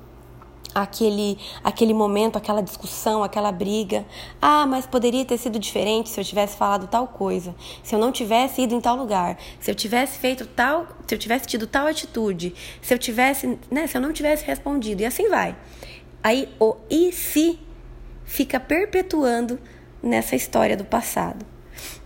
aquele 0.73 1.38
aquele 1.63 1.93
momento, 1.93 2.38
aquela 2.38 2.61
discussão, 2.61 3.23
aquela 3.23 3.51
briga. 3.51 4.05
Ah, 4.41 4.65
mas 4.65 4.85
poderia 4.85 5.25
ter 5.25 5.38
sido 5.38 5.59
diferente 5.59 6.09
se 6.09 6.19
eu 6.19 6.23
tivesse 6.23 6.57
falado 6.57 6.88
tal 6.88 7.07
coisa, 7.07 7.55
se 7.83 7.95
eu 7.95 7.99
não 7.99 8.11
tivesse 8.11 8.61
ido 8.61 8.73
em 8.73 8.81
tal 8.81 8.95
lugar, 8.95 9.38
se 9.59 9.69
eu 9.69 9.75
tivesse 9.75 10.17
feito 10.19 10.45
tal, 10.45 10.88
se 11.07 11.15
eu 11.15 11.19
tivesse 11.19 11.47
tido 11.47 11.67
tal 11.67 11.88
atitude, 11.88 12.53
se 12.81 12.93
eu 12.93 12.97
tivesse, 12.97 13.57
né, 13.69 13.88
se 13.88 13.97
eu 13.97 14.01
não 14.01 14.13
tivesse 14.13 14.45
respondido 14.45 15.01
e 15.01 15.05
assim 15.05 15.29
vai. 15.29 15.55
Aí 16.23 16.49
o 16.59 16.75
e 16.89 17.11
se 17.11 17.59
fica 18.25 18.59
perpetuando 18.59 19.59
nessa 20.01 20.35
história 20.35 20.77
do 20.77 20.85
passado, 20.85 21.45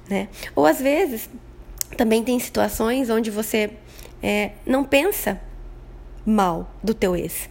né? 0.10 0.29
Ou 0.55 0.65
às 0.65 0.79
vezes 0.79 1.29
também 1.98 2.24
tem 2.24 2.39
situações 2.39 3.10
onde 3.10 3.29
você 3.29 3.72
é, 4.22 4.51
não 4.65 4.84
pensa 4.84 5.39
mal 6.25 6.72
do 6.82 6.93
teu 6.93 7.15
ex, 7.15 7.50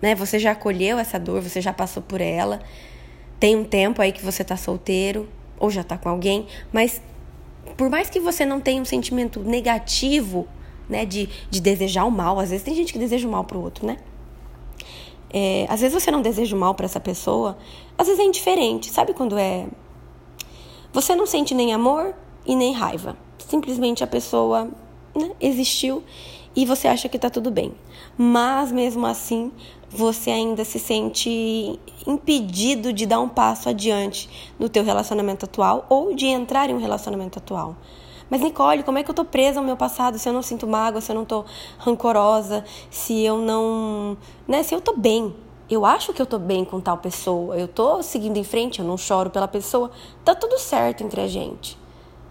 né? 0.00 0.14
Você 0.14 0.38
já 0.38 0.52
acolheu 0.52 0.98
essa 0.98 1.18
dor, 1.18 1.40
você 1.42 1.60
já 1.60 1.72
passou 1.72 2.02
por 2.02 2.20
ela. 2.20 2.60
Tem 3.40 3.56
um 3.56 3.64
tempo 3.64 4.00
aí 4.02 4.12
que 4.12 4.24
você 4.24 4.42
tá 4.44 4.56
solteiro 4.56 5.28
ou 5.58 5.70
já 5.70 5.82
tá 5.84 5.96
com 5.98 6.08
alguém, 6.08 6.46
mas 6.72 7.00
Por 7.76 7.90
mais 7.90 8.08
que 8.08 8.20
você 8.20 8.44
não 8.46 8.60
tenha 8.60 8.80
um 8.80 8.84
sentimento 8.84 9.40
negativo, 9.40 10.46
né, 10.88 11.04
de, 11.04 11.28
de 11.50 11.60
desejar 11.60 12.04
o 12.04 12.10
mal, 12.10 12.38
às 12.38 12.50
vezes 12.50 12.64
tem 12.64 12.74
gente 12.74 12.92
que 12.92 12.98
deseja 12.98 13.26
o 13.26 13.30
mal 13.30 13.44
pro 13.44 13.60
outro, 13.60 13.86
né? 13.86 13.98
É, 15.28 15.66
às 15.68 15.80
vezes 15.80 15.92
você 16.02 16.10
não 16.10 16.22
deseja 16.22 16.56
o 16.56 16.58
mal 16.58 16.74
para 16.74 16.86
essa 16.86 17.00
pessoa, 17.00 17.58
às 17.98 18.06
vezes 18.06 18.20
é 18.22 18.24
indiferente. 18.24 18.90
Sabe 18.90 19.12
quando 19.12 19.36
é. 19.36 19.66
Você 20.92 21.14
não 21.14 21.26
sente 21.26 21.54
nem 21.54 21.74
amor 21.74 22.14
e 22.46 22.54
nem 22.56 22.72
raiva. 22.72 23.16
Simplesmente 23.38 24.02
a 24.02 24.06
pessoa 24.06 24.70
né, 25.14 25.32
existiu 25.40 26.02
e 26.56 26.64
você 26.64 26.88
acha 26.88 27.08
que 27.08 27.18
tá 27.18 27.28
tudo 27.28 27.50
bem. 27.50 27.74
Mas 28.16 28.72
mesmo 28.72 29.06
assim, 29.06 29.52
você 29.90 30.30
ainda 30.30 30.64
se 30.64 30.78
sente 30.78 31.78
impedido 32.06 32.94
de 32.94 33.04
dar 33.04 33.20
um 33.20 33.28
passo 33.28 33.68
adiante 33.68 34.54
no 34.58 34.68
teu 34.68 34.82
relacionamento 34.82 35.44
atual 35.44 35.84
ou 35.90 36.14
de 36.14 36.26
entrar 36.26 36.70
em 36.70 36.74
um 36.74 36.78
relacionamento 36.78 37.38
atual. 37.38 37.76
Mas 38.30 38.40
Nicole, 38.40 38.82
como 38.82 38.98
é 38.98 39.04
que 39.04 39.10
eu 39.10 39.14
tô 39.14 39.24
presa 39.24 39.60
ao 39.60 39.66
meu 39.66 39.76
passado 39.76 40.18
se 40.18 40.28
eu 40.28 40.32
não 40.32 40.42
sinto 40.42 40.66
mágoa, 40.66 41.00
se 41.00 41.12
eu 41.12 41.14
não 41.14 41.24
tô 41.24 41.44
rancorosa, 41.78 42.64
se 42.90 43.22
eu 43.22 43.38
não, 43.38 44.16
né, 44.48 44.62
se 44.62 44.74
eu 44.74 44.80
tô 44.80 44.96
bem? 44.96 45.36
Eu 45.68 45.84
acho 45.84 46.12
que 46.12 46.22
eu 46.22 46.26
tô 46.26 46.38
bem 46.38 46.64
com 46.64 46.80
tal 46.80 46.98
pessoa, 46.98 47.56
eu 47.56 47.68
tô 47.68 48.02
seguindo 48.02 48.36
em 48.36 48.44
frente, 48.44 48.78
eu 48.78 48.84
não 48.84 48.96
choro 48.96 49.30
pela 49.30 49.48
pessoa, 49.48 49.90
tá 50.24 50.34
tudo 50.34 50.58
certo 50.58 51.02
entre 51.02 51.20
a 51.20 51.26
gente, 51.26 51.76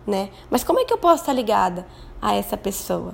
né? 0.08 0.30
Mas 0.50 0.64
como 0.64 0.80
é 0.80 0.86
que 0.86 0.94
eu 0.94 0.98
posso 0.98 1.24
estar 1.24 1.34
ligada 1.34 1.86
a 2.22 2.34
essa 2.34 2.56
pessoa? 2.56 3.14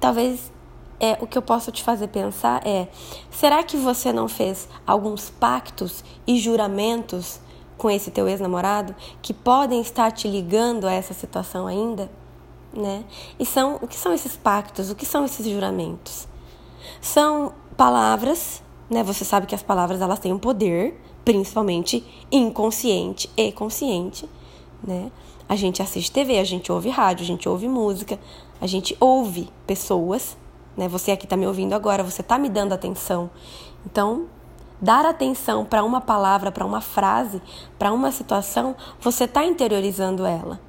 Talvez 0.00 0.52
é, 1.00 1.16
o 1.20 1.26
que 1.26 1.38
eu 1.38 1.42
posso 1.42 1.70
te 1.70 1.82
fazer 1.82 2.08
pensar 2.08 2.66
é: 2.66 2.88
será 3.30 3.62
que 3.62 3.76
você 3.76 4.12
não 4.12 4.28
fez 4.28 4.68
alguns 4.86 5.30
pactos 5.30 6.04
e 6.26 6.38
juramentos 6.38 7.40
com 7.76 7.88
esse 7.88 8.10
teu 8.10 8.28
ex-namorado 8.28 8.94
que 9.22 9.32
podem 9.32 9.80
estar 9.80 10.10
te 10.10 10.26
ligando 10.26 10.86
a 10.86 10.92
essa 10.92 11.14
situação 11.14 11.66
ainda? 11.66 12.10
Né? 12.72 13.04
E 13.38 13.46
são 13.46 13.76
o 13.80 13.86
que 13.86 13.96
são 13.96 14.12
esses 14.12 14.36
pactos? 14.36 14.90
O 14.90 14.94
que 14.94 15.06
são 15.06 15.24
esses 15.24 15.46
juramentos? 15.46 16.28
São 17.00 17.52
palavras, 17.76 18.62
né? 18.90 19.02
Você 19.04 19.24
sabe 19.24 19.46
que 19.46 19.54
as 19.54 19.62
palavras 19.62 20.00
elas 20.00 20.18
têm 20.18 20.32
um 20.32 20.38
poder, 20.38 21.00
principalmente 21.24 22.04
inconsciente 22.30 23.30
e 23.36 23.52
consciente, 23.52 24.28
né? 24.82 25.10
A 25.48 25.56
gente 25.56 25.80
assiste 25.80 26.12
TV, 26.12 26.38
a 26.38 26.44
gente 26.44 26.70
ouve 26.70 26.90
rádio, 26.90 27.24
a 27.24 27.26
gente 27.26 27.48
ouve 27.48 27.66
música, 27.66 28.18
a 28.60 28.66
gente 28.66 28.96
ouve 29.00 29.48
pessoas 29.66 30.36
né? 30.78 30.86
Você 30.86 31.10
aqui 31.10 31.26
está 31.26 31.36
me 31.36 31.44
ouvindo 31.44 31.72
agora, 31.72 32.04
você 32.04 32.20
está 32.20 32.38
me 32.38 32.48
dando 32.48 32.72
atenção. 32.72 33.28
Então, 33.84 34.26
dar 34.80 35.04
atenção 35.04 35.64
para 35.64 35.82
uma 35.82 36.00
palavra, 36.00 36.52
para 36.52 36.64
uma 36.64 36.80
frase, 36.80 37.42
para 37.76 37.92
uma 37.92 38.12
situação, 38.12 38.76
você 39.00 39.24
está 39.24 39.44
interiorizando 39.44 40.24
ela. 40.24 40.60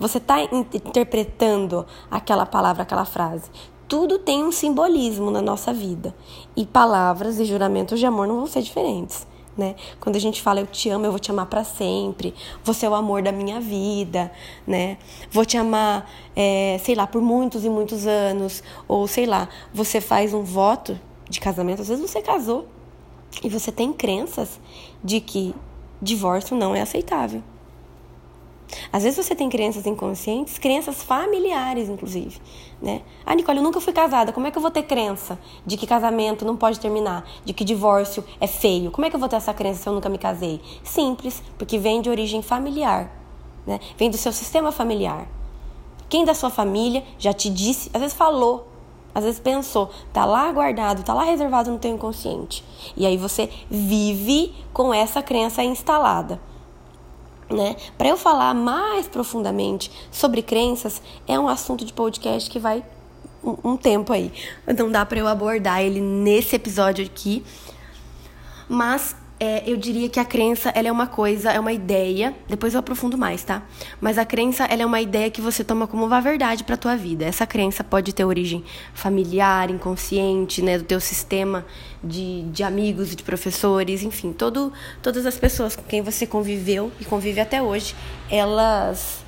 Você 0.00 0.18
está 0.18 0.42
interpretando 0.42 1.86
aquela 2.10 2.44
palavra, 2.44 2.82
aquela 2.82 3.04
frase. 3.04 3.48
Tudo 3.86 4.18
tem 4.18 4.42
um 4.42 4.50
simbolismo 4.50 5.30
na 5.30 5.40
nossa 5.40 5.72
vida. 5.72 6.12
E 6.56 6.66
palavras 6.66 7.38
e 7.38 7.44
juramentos 7.44 8.00
de 8.00 8.06
amor 8.06 8.26
não 8.26 8.38
vão 8.38 8.46
ser 8.48 8.62
diferentes 8.62 9.28
né? 9.56 9.74
Quando 10.00 10.16
a 10.16 10.18
gente 10.18 10.40
fala 10.40 10.60
eu 10.60 10.66
te 10.66 10.88
amo, 10.88 11.04
eu 11.04 11.10
vou 11.10 11.20
te 11.20 11.30
amar 11.30 11.46
para 11.46 11.64
sempre, 11.64 12.34
você 12.64 12.86
é 12.86 12.88
o 12.88 12.94
amor 12.94 13.22
da 13.22 13.32
minha 13.32 13.60
vida, 13.60 14.32
né? 14.66 14.98
Vou 15.30 15.44
te 15.44 15.56
amar, 15.56 16.10
é, 16.34 16.78
sei 16.82 16.94
lá, 16.94 17.06
por 17.06 17.20
muitos 17.20 17.64
e 17.64 17.68
muitos 17.68 18.06
anos, 18.06 18.62
ou 18.88 19.06
sei 19.06 19.26
lá, 19.26 19.48
você 19.72 20.00
faz 20.00 20.32
um 20.34 20.42
voto 20.42 20.98
de 21.28 21.40
casamento, 21.40 21.82
às 21.82 21.88
vezes 21.88 22.08
você 22.08 22.20
casou 22.20 22.66
e 23.42 23.48
você 23.48 23.72
tem 23.72 23.92
crenças 23.92 24.60
de 25.02 25.20
que 25.20 25.54
divórcio 26.00 26.56
não 26.56 26.74
é 26.74 26.80
aceitável. 26.80 27.42
Às 28.92 29.02
vezes 29.02 29.24
você 29.24 29.34
tem 29.34 29.48
crenças 29.48 29.86
inconscientes, 29.86 30.58
crenças 30.58 31.02
familiares, 31.02 31.88
inclusive, 31.88 32.40
né? 32.80 33.02
Ah, 33.24 33.34
Nicole, 33.34 33.58
eu 33.58 33.64
nunca 33.64 33.80
fui 33.80 33.92
casada, 33.92 34.32
como 34.32 34.46
é 34.46 34.50
que 34.50 34.58
eu 34.58 34.62
vou 34.62 34.70
ter 34.70 34.82
crença 34.82 35.38
de 35.66 35.76
que 35.76 35.86
casamento 35.86 36.44
não 36.44 36.56
pode 36.56 36.80
terminar, 36.80 37.24
de 37.44 37.52
que 37.52 37.64
divórcio 37.64 38.24
é 38.40 38.46
feio? 38.46 38.90
Como 38.90 39.06
é 39.06 39.10
que 39.10 39.16
eu 39.16 39.20
vou 39.20 39.28
ter 39.28 39.36
essa 39.36 39.54
crença 39.54 39.82
se 39.82 39.88
eu 39.88 39.92
nunca 39.92 40.08
me 40.08 40.18
casei? 40.18 40.60
Simples, 40.82 41.42
porque 41.58 41.78
vem 41.78 42.00
de 42.00 42.10
origem 42.10 42.42
familiar, 42.42 43.10
né? 43.66 43.78
Vem 43.96 44.10
do 44.10 44.16
seu 44.16 44.32
sistema 44.32 44.72
familiar. 44.72 45.28
Quem 46.08 46.24
da 46.24 46.34
sua 46.34 46.50
família 46.50 47.02
já 47.18 47.32
te 47.32 47.48
disse, 47.48 47.90
às 47.94 48.00
vezes 48.00 48.16
falou, 48.16 48.68
às 49.14 49.24
vezes 49.24 49.40
pensou, 49.40 49.90
tá 50.12 50.24
lá 50.24 50.50
guardado, 50.52 51.02
tá 51.02 51.12
lá 51.12 51.24
reservado 51.24 51.70
no 51.70 51.78
teu 51.78 51.90
inconsciente. 51.90 52.64
E 52.96 53.06
aí 53.06 53.16
você 53.16 53.50
vive 53.70 54.54
com 54.72 54.92
essa 54.92 55.22
crença 55.22 55.62
instalada 55.62 56.40
né? 57.50 57.76
Para 57.96 58.08
eu 58.08 58.16
falar 58.16 58.54
mais 58.54 59.06
profundamente 59.06 59.90
sobre 60.10 60.42
crenças, 60.42 61.02
é 61.26 61.38
um 61.38 61.48
assunto 61.48 61.84
de 61.84 61.92
podcast 61.92 62.50
que 62.50 62.58
vai 62.58 62.84
um, 63.42 63.72
um 63.72 63.76
tempo 63.76 64.12
aí. 64.12 64.32
Não 64.78 64.90
dá 64.90 65.04
para 65.04 65.18
eu 65.18 65.26
abordar 65.26 65.82
ele 65.82 66.00
nesse 66.00 66.56
episódio 66.56 67.04
aqui. 67.04 67.44
Mas 68.68 69.14
é, 69.42 69.60
eu 69.66 69.76
diria 69.76 70.08
que 70.08 70.20
a 70.20 70.24
crença 70.24 70.70
ela 70.72 70.86
é 70.86 70.92
uma 70.92 71.08
coisa, 71.08 71.50
é 71.50 71.58
uma 71.58 71.72
ideia. 71.72 72.32
Depois 72.48 72.74
eu 72.74 72.78
aprofundo 72.78 73.18
mais, 73.18 73.42
tá? 73.42 73.66
Mas 74.00 74.16
a 74.16 74.24
crença 74.24 74.64
ela 74.66 74.82
é 74.84 74.86
uma 74.86 75.00
ideia 75.00 75.28
que 75.32 75.40
você 75.40 75.64
toma 75.64 75.88
como 75.88 76.06
uma 76.06 76.20
verdade 76.20 76.62
para 76.62 76.76
tua 76.76 76.94
vida. 76.94 77.24
Essa 77.24 77.44
crença 77.44 77.82
pode 77.82 78.14
ter 78.14 78.24
origem 78.24 78.62
familiar, 78.94 79.68
inconsciente, 79.68 80.62
né, 80.62 80.78
do 80.78 80.84
teu 80.84 81.00
sistema 81.00 81.66
de, 82.04 82.42
de 82.52 82.62
amigos, 82.62 83.16
de 83.16 83.24
professores, 83.24 84.04
enfim, 84.04 84.32
todo, 84.32 84.72
todas 85.02 85.26
as 85.26 85.36
pessoas 85.36 85.74
com 85.74 85.82
quem 85.82 86.02
você 86.02 86.24
conviveu 86.24 86.92
e 87.00 87.04
convive 87.04 87.40
até 87.40 87.60
hoje, 87.60 87.96
elas 88.30 89.24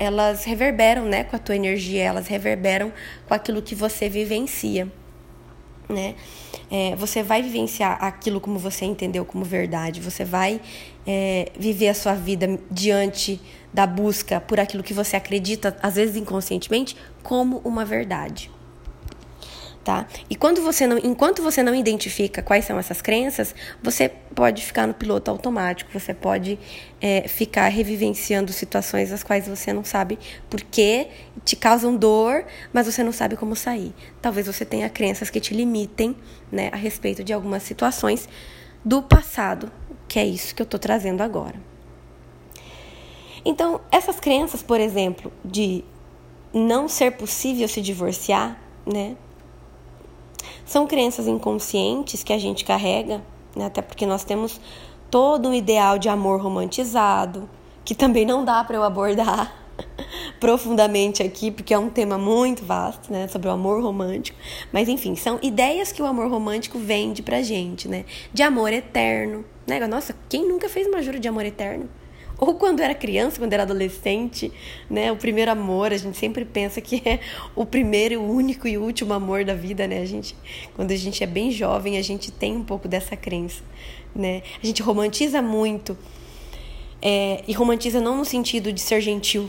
elas 0.00 0.44
reverberam, 0.44 1.04
né, 1.04 1.22
com 1.22 1.36
a 1.36 1.38
tua 1.38 1.54
energia, 1.54 2.02
elas 2.02 2.26
reverberam 2.26 2.92
com 3.28 3.32
aquilo 3.32 3.62
que 3.62 3.74
você 3.76 4.08
vivencia 4.08 4.90
né? 5.88 6.14
É, 6.70 6.96
você 6.96 7.22
vai 7.22 7.42
vivenciar 7.42 8.02
aquilo 8.02 8.40
como 8.40 8.58
você 8.58 8.84
entendeu 8.84 9.24
como 9.24 9.44
verdade, 9.44 10.00
você 10.00 10.24
vai 10.24 10.60
é, 11.06 11.52
viver 11.58 11.88
a 11.88 11.94
sua 11.94 12.14
vida 12.14 12.58
diante 12.70 13.40
da 13.72 13.86
busca 13.86 14.40
por 14.40 14.58
aquilo 14.58 14.82
que 14.82 14.94
você 14.94 15.16
acredita, 15.16 15.76
às 15.82 15.94
vezes 15.94 16.16
inconscientemente, 16.16 16.96
como 17.22 17.58
uma 17.58 17.84
verdade 17.84 18.50
tá? 19.86 20.04
E 20.28 20.34
quando 20.34 20.60
você 20.62 20.84
não, 20.84 20.98
enquanto 20.98 21.40
você 21.40 21.62
não 21.62 21.72
identifica 21.72 22.42
quais 22.42 22.64
são 22.64 22.76
essas 22.76 23.00
crenças, 23.00 23.54
você 23.80 24.08
pode 24.08 24.64
ficar 24.64 24.84
no 24.84 24.92
piloto 24.92 25.30
automático, 25.30 25.88
você 25.96 26.12
pode 26.12 26.58
é, 27.00 27.28
ficar 27.28 27.68
revivenciando 27.68 28.52
situações 28.52 29.10
das 29.10 29.22
quais 29.22 29.46
você 29.46 29.72
não 29.72 29.84
sabe 29.84 30.18
por 30.50 30.60
que 30.60 31.06
te 31.44 31.54
causam 31.54 31.94
dor, 31.94 32.44
mas 32.72 32.86
você 32.86 33.04
não 33.04 33.12
sabe 33.12 33.36
como 33.36 33.54
sair. 33.54 33.94
Talvez 34.20 34.48
você 34.48 34.64
tenha 34.64 34.90
crenças 34.90 35.30
que 35.30 35.38
te 35.38 35.54
limitem, 35.54 36.16
né, 36.50 36.68
a 36.72 36.76
respeito 36.76 37.22
de 37.22 37.32
algumas 37.32 37.62
situações 37.62 38.28
do 38.84 39.00
passado, 39.00 39.70
que 40.08 40.18
é 40.18 40.26
isso 40.26 40.52
que 40.52 40.60
eu 40.60 40.64
estou 40.64 40.80
trazendo 40.80 41.22
agora. 41.22 41.60
Então, 43.44 43.80
essas 43.92 44.18
crenças, 44.18 44.64
por 44.64 44.80
exemplo, 44.80 45.32
de 45.44 45.84
não 46.52 46.88
ser 46.88 47.12
possível 47.12 47.68
se 47.68 47.80
divorciar, 47.80 48.60
né? 48.84 49.14
São 50.66 50.84
crenças 50.84 51.28
inconscientes 51.28 52.24
que 52.24 52.32
a 52.32 52.38
gente 52.38 52.64
carrega, 52.64 53.22
né? 53.54 53.66
até 53.66 53.80
porque 53.80 54.04
nós 54.04 54.24
temos 54.24 54.60
todo 55.08 55.48
um 55.48 55.54
ideal 55.54 55.96
de 55.96 56.08
amor 56.08 56.40
romantizado, 56.40 57.48
que 57.84 57.94
também 57.94 58.26
não 58.26 58.44
dá 58.44 58.64
para 58.64 58.76
eu 58.76 58.82
abordar 58.82 59.54
profundamente 60.40 61.22
aqui, 61.22 61.52
porque 61.52 61.72
é 61.72 61.78
um 61.78 61.88
tema 61.88 62.18
muito 62.18 62.64
vasto, 62.64 63.12
né, 63.12 63.28
sobre 63.28 63.48
o 63.48 63.52
amor 63.52 63.80
romântico. 63.80 64.36
Mas 64.72 64.88
enfim, 64.88 65.14
são 65.14 65.38
ideias 65.40 65.92
que 65.92 66.02
o 66.02 66.06
amor 66.06 66.28
romântico 66.28 66.80
vende 66.80 67.22
pra 67.22 67.42
gente, 67.42 67.86
né? 67.86 68.04
De 68.32 68.42
amor 68.42 68.72
eterno, 68.72 69.44
né? 69.66 69.86
Nossa, 69.86 70.16
quem 70.28 70.48
nunca 70.48 70.68
fez 70.68 70.88
uma 70.88 71.00
jura 71.00 71.20
de 71.20 71.28
amor 71.28 71.46
eterno? 71.46 71.88
Ou 72.38 72.54
quando 72.54 72.80
era 72.80 72.94
criança, 72.94 73.38
quando 73.38 73.52
era 73.52 73.62
adolescente, 73.62 74.52
né? 74.90 75.10
O 75.10 75.16
primeiro 75.16 75.50
amor, 75.50 75.92
a 75.92 75.96
gente 75.96 76.16
sempre 76.16 76.44
pensa 76.44 76.80
que 76.80 77.02
é 77.04 77.20
o 77.54 77.64
primeiro, 77.64 78.20
o 78.20 78.30
único 78.30 78.68
e 78.68 78.76
último 78.76 79.14
amor 79.14 79.44
da 79.44 79.54
vida, 79.54 79.86
né? 79.86 80.00
A 80.00 80.04
gente, 80.04 80.36
quando 80.74 80.90
a 80.90 80.96
gente 80.96 81.22
é 81.22 81.26
bem 81.26 81.50
jovem, 81.50 81.96
a 81.96 82.02
gente 82.02 82.30
tem 82.30 82.56
um 82.56 82.64
pouco 82.64 82.86
dessa 82.86 83.16
crença, 83.16 83.62
né? 84.14 84.42
A 84.62 84.66
gente 84.66 84.82
romantiza 84.82 85.40
muito 85.40 85.96
é, 87.00 87.42
e 87.46 87.52
romantiza 87.52 88.00
não 88.00 88.16
no 88.16 88.24
sentido 88.24 88.72
de 88.72 88.80
ser 88.80 89.00
gentil, 89.00 89.48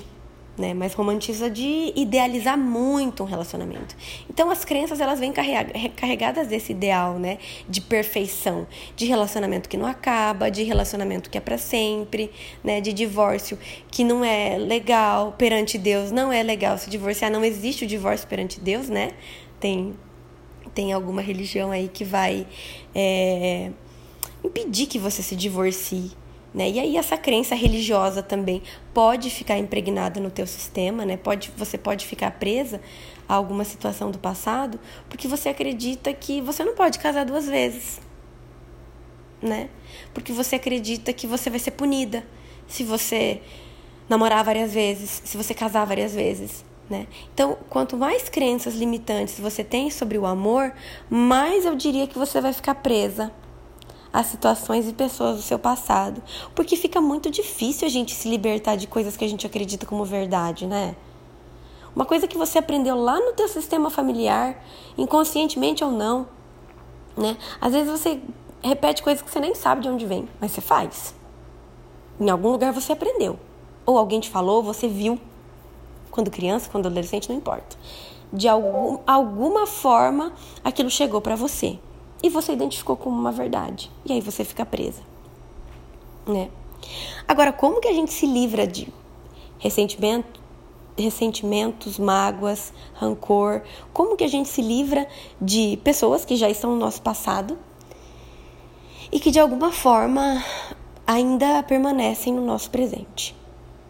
né? 0.57 0.73
Mas 0.73 0.93
romantiza 0.93 1.49
de 1.49 1.93
idealizar 1.95 2.57
muito 2.57 3.23
um 3.23 3.25
relacionamento. 3.25 3.95
Então 4.29 4.49
as 4.49 4.65
crenças 4.65 4.99
elas 4.99 5.19
vêm 5.19 5.31
carregadas 5.31 6.47
desse 6.47 6.71
ideal, 6.71 7.19
né? 7.19 7.37
De 7.69 7.79
perfeição, 7.79 8.67
de 8.95 9.05
relacionamento 9.05 9.69
que 9.69 9.77
não 9.77 9.85
acaba, 9.85 10.49
de 10.49 10.63
relacionamento 10.63 11.29
que 11.29 11.37
é 11.37 11.41
para 11.41 11.57
sempre, 11.57 12.31
né? 12.63 12.81
De 12.81 12.91
divórcio 12.91 13.57
que 13.91 14.03
não 14.03 14.23
é 14.23 14.57
legal 14.57 15.33
perante 15.37 15.77
Deus, 15.77 16.11
não 16.11 16.31
é 16.31 16.41
legal 16.41 16.77
se 16.77 16.89
divorciar, 16.89 17.31
não 17.31 17.43
existe 17.43 17.85
o 17.85 17.87
divórcio 17.87 18.27
perante 18.27 18.59
Deus, 18.59 18.89
né? 18.89 19.11
Tem 19.59 19.95
tem 20.73 20.93
alguma 20.93 21.21
religião 21.21 21.71
aí 21.71 21.87
que 21.87 22.03
vai 22.03 22.45
é, 22.93 23.71
impedir 24.43 24.85
que 24.85 24.99
você 24.99 25.23
se 25.23 25.35
divorcie 25.35 26.11
Né? 26.53 26.69
E 26.71 26.79
aí 26.79 26.97
essa 26.97 27.17
crença 27.17 27.53
religiosa 27.53 28.23
também 28.23 28.63
pode 28.93 29.29
ficar 29.29 29.57
impregnada 29.57 30.19
no 30.19 30.31
teu 30.31 30.47
sistema, 30.47 31.05
né? 31.05 31.17
Pode, 31.17 31.51
você 31.55 31.77
pode 31.77 32.05
ficar 32.05 32.31
presa 32.31 32.81
a 33.27 33.35
alguma 33.35 33.63
situação 33.63 34.09
do 34.09 34.17
passado, 34.17 34.79
porque 35.09 35.27
você 35.27 35.49
acredita 35.49 36.13
que 36.13 36.41
você 36.41 36.63
não 36.63 36.73
pode 36.73 36.99
casar 36.99 37.25
duas 37.25 37.47
vezes, 37.47 37.99
né? 39.41 39.69
Porque 40.13 40.31
você 40.31 40.55
acredita 40.55 41.11
que 41.11 41.27
você 41.27 41.49
vai 41.49 41.59
ser 41.59 41.71
punida 41.71 42.23
se 42.67 42.83
você 42.83 43.41
namorar 44.09 44.43
várias 44.43 44.73
vezes, 44.73 45.21
se 45.25 45.35
você 45.35 45.53
casar 45.53 45.85
várias 45.85 46.15
vezes, 46.15 46.63
né? 46.89 47.07
Então, 47.33 47.57
quanto 47.69 47.97
mais 47.97 48.29
crenças 48.29 48.73
limitantes 48.73 49.39
você 49.39 49.63
tem 49.63 49.89
sobre 49.91 50.17
o 50.17 50.25
amor, 50.25 50.73
mais 51.09 51.65
eu 51.65 51.75
diria 51.75 52.07
que 52.07 52.17
você 52.17 52.39
vai 52.39 52.53
ficar 52.53 52.75
presa 52.75 53.31
a 54.17 54.23
situações 54.23 54.89
e 54.89 54.93
pessoas 54.93 55.35
do 55.35 55.43
seu 55.43 55.59
passado, 55.59 56.23
porque 56.55 56.75
fica 56.75 56.99
muito 56.99 57.29
difícil 57.29 57.87
a 57.87 57.89
gente 57.91 58.15
se 58.15 58.27
libertar 58.27 58.75
de 58.75 58.87
coisas 58.87 59.15
que 59.15 59.23
a 59.23 59.27
gente 59.27 59.45
acredita 59.45 59.85
como 59.85 60.03
verdade, 60.03 60.65
né? 60.65 60.95
Uma 61.95 62.03
coisa 62.03 62.27
que 62.27 62.35
você 62.35 62.57
aprendeu 62.57 62.95
lá 62.95 63.19
no 63.19 63.33
teu 63.33 63.47
sistema 63.47 63.91
familiar, 63.91 64.59
inconscientemente 64.97 65.83
ou 65.83 65.91
não, 65.91 66.27
né? 67.15 67.37
Às 67.61 67.73
vezes 67.73 67.91
você 67.91 68.19
repete 68.59 69.03
coisas 69.03 69.21
que 69.21 69.29
você 69.29 69.39
nem 69.39 69.53
sabe 69.53 69.83
de 69.83 69.89
onde 69.89 70.03
vem, 70.07 70.27
mas 70.41 70.51
você 70.51 70.61
faz. 70.61 71.13
Em 72.19 72.27
algum 72.31 72.49
lugar 72.49 72.73
você 72.73 72.93
aprendeu. 72.93 73.37
Ou 73.85 73.99
alguém 73.99 74.19
te 74.19 74.31
falou, 74.31 74.63
você 74.63 74.87
viu. 74.87 75.19
Quando 76.09 76.31
criança, 76.31 76.67
quando 76.71 76.87
adolescente, 76.87 77.29
não 77.29 77.35
importa. 77.35 77.77
De 78.33 78.47
algum, 78.47 78.97
alguma 79.05 79.67
forma, 79.67 80.33
aquilo 80.63 80.89
chegou 80.89 81.21
para 81.21 81.35
você. 81.35 81.77
E 82.21 82.29
você 82.29 82.53
identificou 82.53 82.95
como 82.95 83.17
uma 83.17 83.31
verdade. 83.31 83.91
E 84.05 84.13
aí 84.13 84.21
você 84.21 84.43
fica 84.43 84.65
presa. 84.65 85.01
Né? 86.25 86.49
Agora, 87.27 87.53
como 87.53 87.79
que 87.79 87.87
a 87.87 87.93
gente 87.93 88.11
se 88.11 88.25
livra 88.25 88.65
de 88.65 88.87
ressentimento, 89.59 90.39
ressentimentos, 90.97 91.99
mágoas, 91.99 92.73
rancor? 92.93 93.61
Como 93.93 94.15
que 94.17 94.23
a 94.23 94.27
gente 94.27 94.49
se 94.49 94.61
livra 94.61 95.07
de 95.41 95.79
pessoas 95.83 96.25
que 96.25 96.35
já 96.35 96.49
estão 96.49 96.71
no 96.71 96.77
nosso 96.77 97.01
passado 97.01 97.57
e 99.11 99.19
que 99.19 99.31
de 99.31 99.39
alguma 99.39 99.71
forma 99.71 100.43
ainda 101.05 101.63
permanecem 101.63 102.33
no 102.33 102.45
nosso 102.45 102.69
presente, 102.69 103.35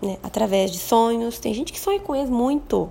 né? 0.02 0.18
Através 0.22 0.72
de 0.72 0.78
sonhos. 0.78 1.40
Tem 1.40 1.54
gente 1.54 1.74
que 1.74 1.80
sonha 1.80 2.00
com 2.00 2.16
eles 2.16 2.30
muito. 2.30 2.90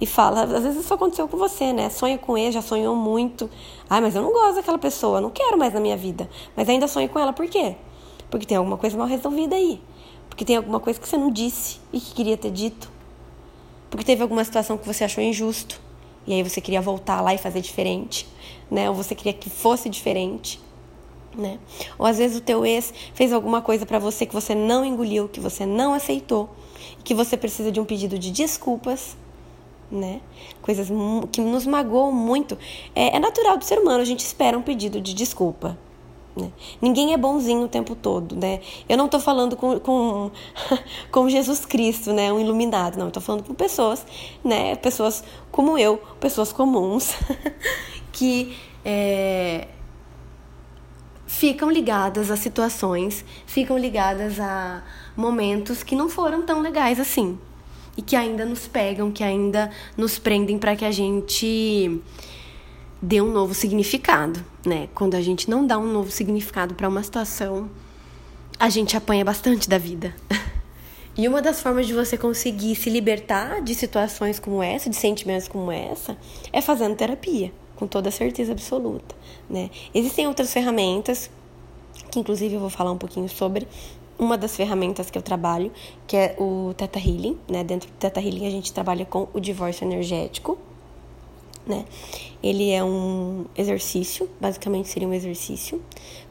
E 0.00 0.06
fala, 0.06 0.42
às 0.42 0.62
vezes 0.62 0.84
isso 0.84 0.94
aconteceu 0.94 1.26
com 1.26 1.36
você, 1.36 1.72
né? 1.72 1.90
Sonha 1.90 2.16
com 2.18 2.38
ele, 2.38 2.52
já 2.52 2.62
sonhou 2.62 2.94
muito. 2.94 3.50
Ah, 3.88 4.00
mas 4.00 4.14
eu 4.14 4.22
não 4.22 4.32
gosto 4.32 4.56
daquela 4.56 4.78
pessoa, 4.78 5.20
não 5.20 5.30
quero 5.30 5.58
mais 5.58 5.74
na 5.74 5.80
minha 5.80 5.96
vida. 5.96 6.28
Mas 6.56 6.68
ainda 6.68 6.86
sonho 6.86 7.08
com 7.08 7.18
ela, 7.18 7.32
por 7.32 7.48
quê? 7.48 7.74
Porque 8.30 8.46
tem 8.46 8.56
alguma 8.56 8.76
coisa 8.76 8.96
mal 8.96 9.06
resolvida 9.06 9.56
aí. 9.56 9.80
Porque 10.28 10.44
tem 10.44 10.56
alguma 10.56 10.78
coisa 10.78 11.00
que 11.00 11.08
você 11.08 11.16
não 11.16 11.30
disse 11.30 11.80
e 11.92 12.00
que 12.00 12.14
queria 12.14 12.36
ter 12.36 12.50
dito. 12.50 12.90
Porque 13.90 14.04
teve 14.04 14.22
alguma 14.22 14.44
situação 14.44 14.78
que 14.78 14.86
você 14.86 15.02
achou 15.04 15.22
injusto. 15.22 15.80
E 16.26 16.32
aí 16.34 16.42
você 16.42 16.60
queria 16.60 16.80
voltar 16.80 17.20
lá 17.20 17.34
e 17.34 17.38
fazer 17.38 17.60
diferente, 17.60 18.28
né? 18.70 18.88
Ou 18.88 18.94
você 18.94 19.14
queria 19.14 19.32
que 19.32 19.50
fosse 19.50 19.88
diferente 19.88 20.60
né? 21.38 21.58
Ou 21.98 22.04
às 22.04 22.18
vezes 22.18 22.36
o 22.36 22.40
teu 22.40 22.66
ex 22.66 22.92
fez 23.14 23.32
alguma 23.32 23.62
coisa 23.62 23.86
para 23.86 23.98
você 23.98 24.26
que 24.26 24.34
você 24.34 24.54
não 24.54 24.84
engoliu, 24.84 25.28
que 25.28 25.40
você 25.40 25.64
não 25.64 25.94
aceitou, 25.94 26.50
que 27.04 27.14
você 27.14 27.36
precisa 27.36 27.70
de 27.70 27.80
um 27.80 27.84
pedido 27.84 28.18
de 28.18 28.30
desculpas, 28.30 29.16
né? 29.90 30.20
Coisas 30.62 30.88
que 31.32 31.40
nos 31.40 31.66
magoam 31.66 32.12
muito. 32.12 32.58
É, 32.94 33.16
é 33.16 33.18
natural 33.18 33.56
do 33.56 33.64
ser 33.64 33.78
humano, 33.78 34.00
a 34.00 34.04
gente 34.04 34.20
espera 34.20 34.56
um 34.56 34.62
pedido 34.62 35.00
de 35.00 35.14
desculpa. 35.14 35.78
Né? 36.36 36.52
Ninguém 36.80 37.12
é 37.12 37.16
bonzinho 37.16 37.64
o 37.64 37.68
tempo 37.68 37.96
todo, 37.96 38.36
né? 38.36 38.60
Eu 38.88 38.96
não 38.96 39.06
estou 39.06 39.18
falando 39.18 39.56
com, 39.56 39.78
com, 39.80 40.30
com, 41.10 41.28
Jesus 41.28 41.66
Cristo, 41.66 42.12
né? 42.12 42.32
Um 42.32 42.38
iluminado, 42.38 42.96
não. 42.96 43.08
Estou 43.08 43.22
falando 43.22 43.44
com 43.44 43.54
pessoas, 43.54 44.06
né? 44.44 44.76
Pessoas 44.76 45.24
como 45.50 45.76
eu, 45.76 45.98
pessoas 46.20 46.52
comuns, 46.52 47.14
que 48.12 48.56
é, 48.84 49.66
ficam 51.26 51.70
ligadas 51.70 52.30
a 52.30 52.36
situações, 52.36 53.24
ficam 53.44 53.76
ligadas 53.76 54.38
a 54.38 54.84
momentos 55.16 55.82
que 55.82 55.96
não 55.96 56.08
foram 56.08 56.42
tão 56.42 56.60
legais 56.60 57.00
assim 57.00 57.38
e 57.98 58.02
que 58.02 58.14
ainda 58.14 58.46
nos 58.46 58.68
pegam, 58.68 59.10
que 59.10 59.24
ainda 59.24 59.72
nos 59.96 60.20
prendem 60.20 60.56
para 60.56 60.76
que 60.76 60.84
a 60.84 60.92
gente 60.92 62.00
dê 63.02 63.20
um 63.20 63.32
novo 63.32 63.52
significado, 63.52 64.42
né? 64.64 64.88
Quando 64.94 65.16
a 65.16 65.20
gente 65.20 65.50
não 65.50 65.66
dá 65.66 65.76
um 65.76 65.92
novo 65.92 66.08
significado 66.08 66.76
para 66.76 66.88
uma 66.88 67.02
situação, 67.02 67.68
a 68.56 68.68
gente 68.68 68.96
apanha 68.96 69.24
bastante 69.24 69.68
da 69.68 69.76
vida. 69.76 70.14
E 71.20 71.26
uma 71.26 71.42
das 71.42 71.60
formas 71.60 71.88
de 71.88 71.92
você 71.92 72.16
conseguir 72.16 72.76
se 72.76 72.88
libertar 72.88 73.60
de 73.60 73.74
situações 73.74 74.38
como 74.38 74.62
essa, 74.62 74.88
de 74.88 74.94
sentimentos 74.94 75.48
como 75.48 75.72
essa, 75.72 76.16
é 76.52 76.60
fazendo 76.60 76.94
terapia 76.94 77.50
com 77.74 77.88
toda 77.88 78.08
certeza 78.12 78.52
absoluta, 78.52 79.16
né? 79.50 79.68
Existem 79.92 80.28
outras 80.28 80.52
ferramentas 80.52 81.28
que 82.08 82.20
inclusive 82.20 82.54
eu 82.54 82.60
vou 82.60 82.70
falar 82.70 82.92
um 82.92 82.98
pouquinho 82.98 83.28
sobre 83.28 83.66
uma 84.18 84.36
das 84.36 84.56
ferramentas 84.56 85.10
que 85.10 85.16
eu 85.16 85.22
trabalho, 85.22 85.72
que 86.06 86.16
é 86.16 86.36
o 86.38 86.74
Theta 86.76 86.98
Healing, 86.98 87.38
né? 87.48 87.62
Dentro 87.62 87.88
do 87.90 87.94
Theta 87.96 88.20
Healing 88.20 88.46
a 88.46 88.50
gente 88.50 88.72
trabalha 88.72 89.04
com 89.04 89.28
o 89.32 89.40
divórcio 89.40 89.86
energético, 89.86 90.58
né? 91.66 91.84
Ele 92.42 92.70
é 92.70 92.82
um 92.82 93.44
exercício, 93.56 94.28
basicamente 94.40 94.88
seria 94.88 95.06
um 95.06 95.14
exercício 95.14 95.82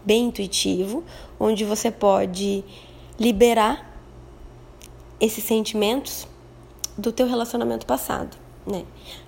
bem 0.05 0.25
intuitivo, 0.25 1.03
onde 1.39 1.63
você 1.63 1.89
pode 1.89 2.63
liberar 3.19 3.97
esses 5.19 5.43
sentimentos 5.43 6.27
do 6.97 7.11
teu 7.11 7.27
relacionamento 7.27 7.85
passado 7.85 8.46
né? 8.67 8.83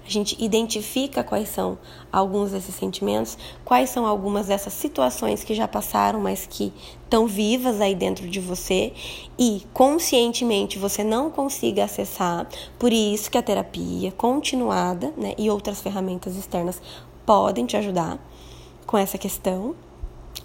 A 0.06 0.10
gente 0.10 0.36
identifica 0.44 1.24
quais 1.24 1.50
são 1.50 1.78
alguns 2.12 2.52
desses 2.52 2.76
sentimentos, 2.76 3.38
quais 3.64 3.90
são 3.90 4.06
algumas 4.06 4.48
dessas 4.48 4.74
situações 4.74 5.44
que 5.44 5.56
já 5.56 5.68
passaram, 5.68 6.20
mas 6.20 6.46
que 6.46 6.74
estão 7.04 7.26
vivas 7.26 7.80
aí 7.80 7.96
dentro 7.96 8.28
de 8.28 8.40
você 8.40 8.94
e 9.38 9.64
conscientemente 9.74 10.78
você 10.78 11.04
não 11.04 11.32
consiga 11.32 11.86
acessar. 11.86 12.48
Por 12.78 12.92
isso 12.92 13.32
que 13.32 13.38
a 13.38 13.42
terapia 13.42 14.12
continuada, 14.12 15.14
né, 15.16 15.34
e 15.38 15.50
outras 15.50 15.82
ferramentas 15.82 16.36
externas 16.36 16.82
podem 17.26 17.66
te 17.66 17.78
ajudar 17.78 18.20
com 18.86 18.98
essa 18.98 19.18
questão. 19.18 19.76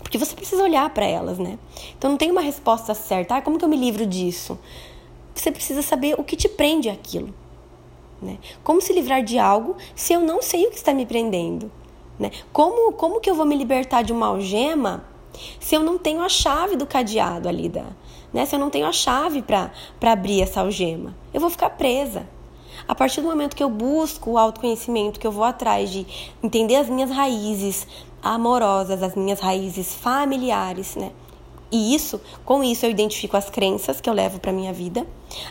Porque 0.03 0.19
você 0.19 0.35
precisa 0.37 0.63
olhar 0.63 0.89
para 0.91 1.07
elas, 1.07 1.39
né? 1.39 1.59
Então 1.97 2.11
não 2.11 2.19
tem 2.19 2.31
uma 2.31 2.41
resposta 2.41 2.95
certa. 2.95 3.37
Ah, 3.37 3.43
como 3.43 3.59
que 3.59 3.65
eu 3.65 3.69
me 3.69 3.77
livro 3.77 4.07
disso? 4.07 4.59
Você 5.35 5.51
precisa 5.51 5.83
saber 5.83 6.15
o 6.19 6.25
que 6.25 6.37
te 6.37 6.49
prende 6.49 6.89
aquilo. 6.89 7.35
Né? 8.25 8.39
Como 8.65 8.81
se 8.81 8.93
livrar 8.93 9.23
de 9.23 9.39
algo 9.39 9.77
se 9.95 10.15
eu 10.15 10.21
não 10.21 10.41
sei 10.41 10.67
o 10.67 10.71
que 10.71 10.77
está 10.77 10.95
me 10.95 11.05
prendendo? 11.05 11.71
Né? 12.19 12.31
Como, 12.53 12.93
como 12.93 13.21
que 13.21 13.29
eu 13.29 13.35
vou 13.35 13.45
me 13.45 13.55
libertar 13.55 14.03
de 14.03 14.13
uma 14.13 14.29
algema 14.29 15.05
se 15.61 15.75
eu 15.75 15.83
não 15.83 15.99
tenho 15.99 16.23
a 16.23 16.29
chave 16.29 16.75
do 16.75 16.87
cadeado 16.87 17.49
ali? 17.49 17.69
Da, 17.69 17.85
né? 18.33 18.47
Se 18.47 18.57
eu 18.57 18.59
não 18.59 18.71
tenho 18.71 18.87
a 18.87 18.93
chave 18.93 19.43
para 19.43 19.71
abrir 20.01 20.41
essa 20.41 20.61
algema? 20.61 21.15
Eu 21.33 21.41
vou 21.41 21.51
ficar 21.51 21.71
presa. 21.71 22.27
A 22.89 22.95
partir 22.95 23.21
do 23.21 23.29
momento 23.29 23.55
que 23.55 23.63
eu 23.63 23.71
busco 23.71 24.33
o 24.33 24.39
autoconhecimento, 24.39 25.21
que 25.21 25.27
eu 25.27 25.33
vou 25.33 25.45
atrás 25.45 25.91
de 25.91 26.07
entender 26.43 26.77
as 26.77 26.89
minhas 26.89 27.11
raízes 27.11 27.87
amorosas, 28.23 29.03
as 29.03 29.15
minhas 29.15 29.41
raízes 29.41 29.95
familiares, 29.95 30.97
né? 30.97 31.13
E 31.75 31.93
isso, 31.93 32.21
com 32.45 32.63
isso 32.63 32.87
eu 32.87 32.91
identifico 32.93 33.37
as 33.37 33.51
crenças 33.51 34.01
que 34.01 34.09
eu 34.09 34.15
levo 34.15 34.39
para 34.39 34.53
minha 34.53 34.73
vida. 34.73 35.05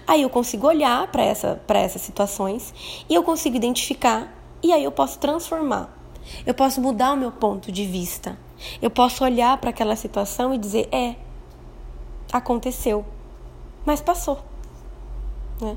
Aí 0.08 0.22
eu 0.22 0.30
consigo 0.30 0.66
olhar 0.66 1.06
para 1.08 1.22
essa, 1.22 1.62
essas 1.68 2.02
situações 2.02 2.74
e 3.10 3.14
eu 3.14 3.22
consigo 3.24 3.58
identificar 3.58 4.34
e 4.64 4.72
aí 4.72 4.86
eu 4.86 4.92
posso 4.94 5.20
transformar. 5.20 5.94
Eu 6.46 6.54
posso 6.54 6.80
mudar 6.80 7.12
o 7.12 7.18
meu 7.18 7.30
ponto 7.30 7.74
de 7.74 7.86
vista. 7.86 8.40
Eu 8.82 8.90
posso 8.90 9.22
olhar 9.22 9.58
para 9.58 9.72
aquela 9.72 9.98
situação 9.98 10.54
e 10.54 10.58
dizer: 10.58 10.88
é, 10.94 11.16
aconteceu, 12.32 13.04
mas 13.86 14.00
passou. 14.00 14.40
Né? 15.60 15.76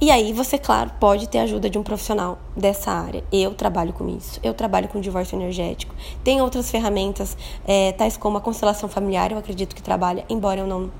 E 0.00 0.10
aí 0.10 0.32
você, 0.32 0.58
claro, 0.58 0.90
pode 0.98 1.28
ter 1.28 1.38
ajuda 1.38 1.70
de 1.70 1.78
um 1.78 1.82
profissional 1.82 2.38
dessa 2.56 2.90
área. 2.90 3.22
Eu 3.30 3.54
trabalho 3.54 3.92
com 3.92 4.08
isso. 4.08 4.40
Eu 4.42 4.52
trabalho 4.52 4.88
com 4.88 5.00
divórcio 5.00 5.36
energético. 5.36 5.94
Tem 6.22 6.40
outras 6.40 6.70
ferramentas, 6.70 7.36
é, 7.66 7.92
tais 7.92 8.16
como 8.16 8.36
a 8.36 8.40
constelação 8.40 8.88
familiar, 8.88 9.30
eu 9.30 9.38
acredito 9.38 9.74
que 9.74 9.82
trabalha, 9.82 10.24
embora 10.28 10.60
eu 10.60 10.66
não, 10.66 10.90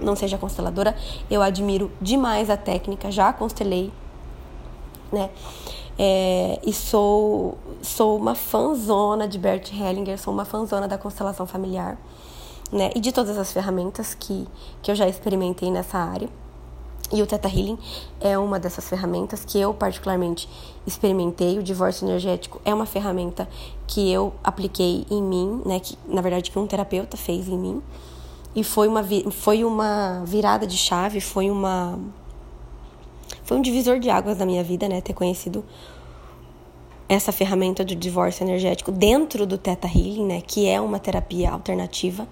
não 0.00 0.14
seja 0.14 0.36
consteladora. 0.36 0.94
Eu 1.30 1.42
admiro 1.42 1.90
demais 2.00 2.50
a 2.50 2.56
técnica, 2.56 3.10
já 3.10 3.32
constelei, 3.32 3.90
né? 5.10 5.30
É, 5.98 6.58
e 6.64 6.72
sou, 6.72 7.56
sou 7.80 8.18
uma 8.18 8.34
fanzona 8.34 9.28
de 9.28 9.38
Bert 9.38 9.72
Hellinger, 9.72 10.18
sou 10.18 10.34
uma 10.34 10.44
fanzona 10.44 10.88
da 10.88 10.98
constelação 10.98 11.46
familiar, 11.46 11.96
né? 12.70 12.90
E 12.94 13.00
de 13.00 13.10
todas 13.10 13.38
as 13.38 13.52
ferramentas 13.52 14.12
que, 14.12 14.46
que 14.82 14.90
eu 14.90 14.94
já 14.94 15.08
experimentei 15.08 15.70
nessa 15.70 15.98
área. 15.98 16.28
E 17.12 17.22
o 17.22 17.26
Theta 17.26 17.48
Healing 17.48 17.78
é 18.20 18.36
uma 18.38 18.58
dessas 18.58 18.88
ferramentas 18.88 19.44
que 19.44 19.58
eu 19.60 19.74
particularmente 19.74 20.48
experimentei. 20.86 21.58
O 21.58 21.62
divórcio 21.62 22.06
energético 22.08 22.60
é 22.64 22.72
uma 22.72 22.86
ferramenta 22.86 23.48
que 23.86 24.10
eu 24.10 24.32
apliquei 24.42 25.06
em 25.10 25.22
mim, 25.22 25.62
né, 25.66 25.78
que 25.80 25.98
na 26.08 26.22
verdade 26.22 26.50
que 26.50 26.58
um 26.58 26.66
terapeuta 26.66 27.16
fez 27.16 27.48
em 27.48 27.58
mim. 27.58 27.82
e 28.54 28.62
foi 28.62 28.86
uma, 28.86 29.02
foi 29.30 29.64
uma 29.64 30.22
virada 30.24 30.66
de 30.66 30.76
chave, 30.76 31.20
foi 31.20 31.50
uma. 31.50 31.98
Foi 33.42 33.58
um 33.58 33.62
divisor 33.62 33.98
de 33.98 34.08
águas 34.08 34.38
na 34.38 34.46
minha 34.46 34.62
vida, 34.62 34.88
né? 34.88 35.00
Ter 35.00 35.12
conhecido 35.12 35.64
essa 37.08 37.32
ferramenta 37.32 37.84
do 37.84 37.94
divórcio 37.94 38.44
energético 38.44 38.90
dentro 38.90 39.46
do 39.46 39.58
Theta 39.58 39.86
Healing, 39.88 40.24
né? 40.24 40.40
Que 40.40 40.68
é 40.68 40.80
uma 40.80 40.98
terapia 40.98 41.50
alternativa, 41.50 42.26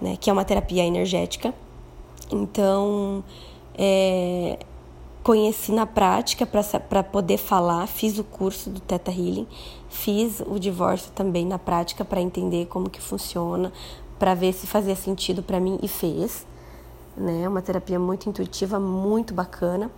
né? 0.00 0.16
Que 0.20 0.28
é 0.28 0.32
uma 0.32 0.44
terapia 0.44 0.84
energética. 0.84 1.54
Então, 2.30 3.22
é, 3.76 4.58
conheci 5.22 5.72
na 5.72 5.86
prática 5.86 6.46
para 6.46 7.02
poder 7.02 7.36
falar, 7.36 7.86
fiz 7.86 8.18
o 8.18 8.24
curso 8.24 8.70
do 8.70 8.80
Theta 8.80 9.10
Healing, 9.10 9.46
fiz 9.88 10.40
o 10.40 10.58
divórcio 10.58 11.10
também 11.12 11.44
na 11.44 11.58
prática 11.58 12.04
para 12.04 12.20
entender 12.20 12.66
como 12.66 12.88
que 12.88 13.00
funciona, 13.00 13.72
para 14.18 14.34
ver 14.34 14.52
se 14.52 14.66
fazia 14.66 14.96
sentido 14.96 15.42
para 15.42 15.60
mim 15.60 15.78
e 15.82 15.88
fez. 15.88 16.46
Né? 17.16 17.48
Uma 17.48 17.60
terapia 17.60 17.98
muito 17.98 18.28
intuitiva, 18.28 18.78
muito 18.78 19.34
bacana. 19.34 19.90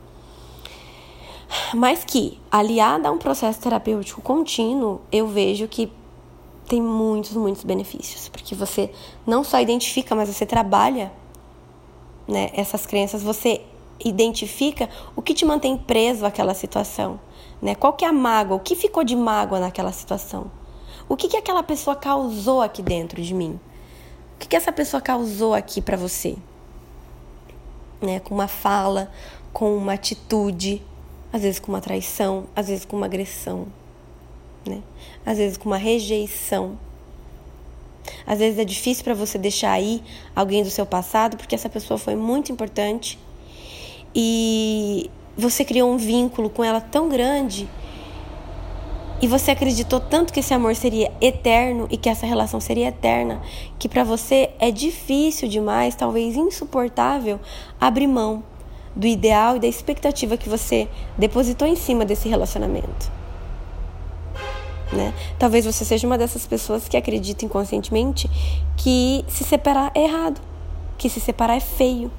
Mas 1.74 2.04
que, 2.04 2.38
aliada 2.50 3.08
a 3.08 3.12
um 3.12 3.18
processo 3.18 3.60
terapêutico 3.60 4.20
contínuo, 4.20 5.00
eu 5.10 5.26
vejo 5.28 5.66
que 5.68 5.92
tem 6.66 6.80
muitos, 6.82 7.32
muitos 7.32 7.64
benefícios. 7.64 8.28
Porque 8.28 8.54
você 8.54 8.90
não 9.26 9.42
só 9.42 9.60
identifica, 9.60 10.14
mas 10.14 10.28
você 10.28 10.44
trabalha 10.44 11.12
né, 12.28 12.50
essas 12.52 12.86
crenças, 12.86 13.22
você 13.22 13.62
identifica 14.04 14.88
o 15.16 15.22
que 15.22 15.34
te 15.34 15.44
mantém 15.44 15.76
preso 15.76 16.24
àquela 16.24 16.54
situação. 16.54 17.18
Né? 17.60 17.74
Qual 17.74 17.92
que 17.94 18.04
é 18.04 18.08
a 18.08 18.12
mágoa? 18.12 18.56
O 18.56 18.60
que 18.60 18.76
ficou 18.76 19.02
de 19.02 19.16
mágoa 19.16 19.58
naquela 19.58 19.90
situação? 19.90 20.50
O 21.08 21.16
que, 21.16 21.26
que 21.26 21.36
aquela 21.36 21.62
pessoa 21.62 21.96
causou 21.96 22.60
aqui 22.60 22.82
dentro 22.82 23.20
de 23.22 23.34
mim? 23.34 23.58
O 24.34 24.38
que, 24.38 24.46
que 24.46 24.56
essa 24.56 24.70
pessoa 24.70 25.00
causou 25.00 25.54
aqui 25.54 25.80
para 25.80 25.96
você? 25.96 26.36
Né? 28.00 28.20
Com 28.20 28.34
uma 28.34 28.46
fala, 28.46 29.10
com 29.52 29.76
uma 29.76 29.94
atitude, 29.94 30.82
às 31.32 31.42
vezes 31.42 31.58
com 31.58 31.72
uma 31.72 31.80
traição, 31.80 32.46
às 32.54 32.68
vezes 32.68 32.84
com 32.84 32.96
uma 32.96 33.06
agressão, 33.06 33.66
né? 34.66 34.82
Às 35.24 35.38
vezes 35.38 35.56
com 35.56 35.68
uma 35.68 35.76
rejeição. 35.76 36.78
Às 38.26 38.38
vezes 38.38 38.58
é 38.58 38.64
difícil 38.64 39.04
para 39.04 39.14
você 39.14 39.38
deixar 39.38 39.72
aí 39.72 40.02
alguém 40.34 40.62
do 40.62 40.70
seu 40.70 40.86
passado 40.86 41.36
porque 41.36 41.54
essa 41.54 41.68
pessoa 41.68 41.98
foi 41.98 42.16
muito 42.16 42.52
importante 42.52 43.18
e 44.14 45.10
você 45.36 45.64
criou 45.64 45.90
um 45.90 45.96
vínculo 45.96 46.50
com 46.50 46.64
ela 46.64 46.80
tão 46.80 47.08
grande 47.08 47.68
e 49.20 49.26
você 49.26 49.50
acreditou 49.50 49.98
tanto 49.98 50.32
que 50.32 50.40
esse 50.40 50.54
amor 50.54 50.76
seria 50.76 51.12
eterno 51.20 51.88
e 51.90 51.96
que 51.96 52.08
essa 52.08 52.24
relação 52.24 52.60
seria 52.60 52.88
eterna, 52.88 53.42
que 53.78 53.88
para 53.88 54.04
você 54.04 54.50
é 54.60 54.70
difícil 54.70 55.48
demais, 55.48 55.96
talvez 55.96 56.36
insuportável, 56.36 57.40
abrir 57.80 58.06
mão 58.06 58.44
do 58.94 59.06
ideal 59.06 59.56
e 59.56 59.60
da 59.60 59.66
expectativa 59.66 60.36
que 60.36 60.48
você 60.48 60.88
depositou 61.16 61.66
em 61.66 61.76
cima 61.76 62.04
desse 62.04 62.28
relacionamento. 62.28 63.17
Né? 64.92 65.12
Talvez 65.38 65.66
você 65.66 65.84
seja 65.84 66.06
uma 66.06 66.16
dessas 66.16 66.46
pessoas 66.46 66.88
que 66.88 66.96
acredita 66.96 67.44
inconscientemente 67.44 68.28
que 68.76 69.24
se 69.28 69.44
separar 69.44 69.92
é 69.94 70.04
errado, 70.04 70.40
que 70.96 71.10
se 71.10 71.20
separar 71.20 71.56
é 71.56 71.60
feio, 71.60 72.10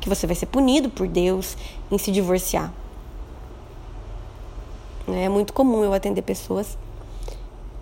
que 0.00 0.08
você 0.08 0.26
vai 0.26 0.34
ser 0.34 0.46
punido 0.46 0.90
por 0.90 1.06
Deus 1.06 1.56
em 1.90 1.96
se 1.96 2.10
divorciar. 2.10 2.72
É 5.08 5.28
muito 5.28 5.52
comum 5.52 5.84
eu 5.84 5.94
atender 5.94 6.22
pessoas 6.22 6.76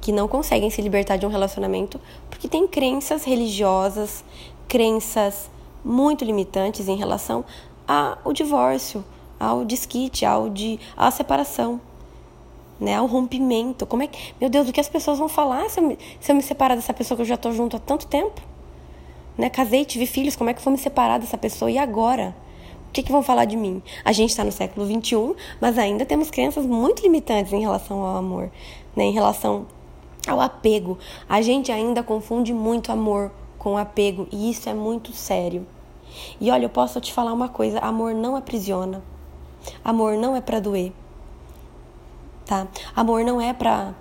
que 0.01 0.13
não 0.13 0.29
conseguem 0.29 0.71
se 0.71 0.81
libertar 0.81 1.17
de 1.17 1.27
um 1.27 1.29
relacionamento 1.29 2.01
porque 2.31 2.47
têm 2.47 2.69
crenças 2.69 3.25
religiosas, 3.25 4.23
crenças 4.69 5.51
muito 5.85 6.25
limitantes 6.25 6.87
em 6.87 6.97
relação 6.97 7.45
ao 7.89 8.33
divórcio, 8.33 9.05
ao 9.39 9.65
desquite, 9.65 10.25
ao 10.25 10.49
de, 10.49 10.79
à 10.97 11.11
separação, 11.11 11.81
né, 12.81 12.97
ao 12.97 13.07
rompimento. 13.07 13.87
Como 13.87 14.03
é 14.03 14.07
que, 14.07 14.35
meu 14.41 14.49
Deus, 14.51 14.69
o 14.69 14.73
que 14.73 14.81
as 14.81 14.89
pessoas 14.89 15.19
vão 15.19 15.29
falar 15.29 15.69
se 15.71 15.81
eu 15.81 15.85
me, 15.85 15.99
se 16.21 16.33
eu 16.33 16.37
me 16.37 16.43
separar 16.43 16.75
dessa 16.75 16.95
pessoa 16.95 17.17
que 17.17 17.23
eu 17.23 17.27
já 17.27 17.35
estou 17.35 17.53
junto 17.53 17.77
há 17.77 17.81
tanto 17.81 18.07
tempo? 18.07 18.41
Né, 19.37 19.51
casei, 19.51 19.85
tive 19.85 20.07
filhos, 20.07 20.35
como 20.35 20.49
é 20.51 20.55
que 20.55 20.61
eu 20.61 20.65
vou 20.65 20.73
me 20.73 20.79
separar 20.79 21.19
dessa 21.19 21.37
pessoa 21.37 21.71
e 21.71 21.77
agora? 21.77 22.35
que, 22.97 23.03
que 23.03 23.13
vão 23.13 23.23
falar 23.23 23.45
de 23.45 23.57
mim? 23.57 23.83
A 24.03 24.11
gente 24.11 24.31
está 24.31 24.43
no 24.43 24.51
século 24.51 24.87
XXI, 24.87 25.35
mas 25.61 25.77
ainda 25.77 26.07
temos 26.07 26.31
crenças 26.31 26.65
muito 26.65 27.03
limitantes 27.03 27.53
em 27.53 27.61
relação 27.61 28.03
ao 28.03 28.17
amor, 28.17 28.51
né? 28.97 29.05
em 29.05 29.13
relação 29.13 29.67
ao 30.27 30.41
apego. 30.41 30.99
A 31.29 31.43
gente 31.43 31.71
ainda 31.71 32.03
confunde 32.03 32.55
muito 32.55 32.91
amor 32.91 33.31
com 33.59 33.77
apego 33.77 34.27
e 34.33 34.51
isso 34.51 34.69
é 34.71 34.75
muito 34.75 35.13
sério. 35.13 35.67
E 36.41 36.51
olha, 36.51 36.65
eu 36.65 36.71
posso 36.71 36.99
te 36.99 37.13
falar 37.13 37.35
uma 37.35 37.51
coisa: 37.51 37.81
amor 37.81 38.15
não 38.15 38.35
aprisiona, 38.35 39.03
amor 39.85 40.17
não 40.17 40.35
é 40.35 40.41
para 40.41 40.59
doer, 40.59 40.91
tá? 42.47 42.67
Amor 42.95 43.25
não 43.25 43.41
é 43.41 43.53
para 43.53 43.93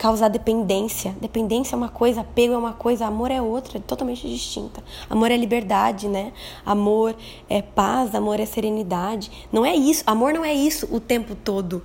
causar 0.00 0.28
dependência. 0.28 1.14
Dependência 1.20 1.74
é 1.74 1.76
uma 1.76 1.90
coisa, 1.90 2.22
apego 2.22 2.54
é 2.54 2.56
uma 2.56 2.72
coisa, 2.72 3.06
amor 3.06 3.30
é 3.30 3.40
outra, 3.40 3.76
é 3.76 3.80
totalmente 3.80 4.26
distinta. 4.26 4.82
Amor 5.10 5.30
é 5.30 5.36
liberdade, 5.36 6.08
né? 6.08 6.32
Amor 6.64 7.14
é 7.48 7.60
paz, 7.60 8.14
amor 8.14 8.40
é 8.40 8.46
serenidade. 8.46 9.30
Não 9.52 9.64
é 9.64 9.76
isso, 9.76 10.02
amor 10.06 10.32
não 10.32 10.42
é 10.42 10.54
isso 10.54 10.88
o 10.90 10.98
tempo 10.98 11.34
todo, 11.34 11.84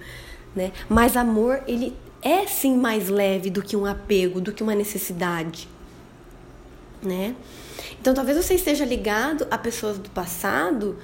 né? 0.56 0.71
Mas 0.88 1.17
amor, 1.17 1.62
ele 1.67 1.93
é 2.21 2.47
sim 2.47 2.78
mais 2.78 3.10
leve 3.10 3.49
do 3.49 3.62
que 3.62 3.75
um 3.75 3.86
apego, 3.86 4.39
do 4.39 4.54
que 4.54 4.63
uma 4.63 4.73
necessidade, 4.73 5.67
né? 7.04 7.36
Então 7.99 8.13
talvez 8.13 8.38
você 8.38 8.56
esteja 8.56 8.86
ligado 8.86 9.45
a 9.51 9.58
pessoas 9.58 9.99
do 9.99 10.10
passado 10.10 10.97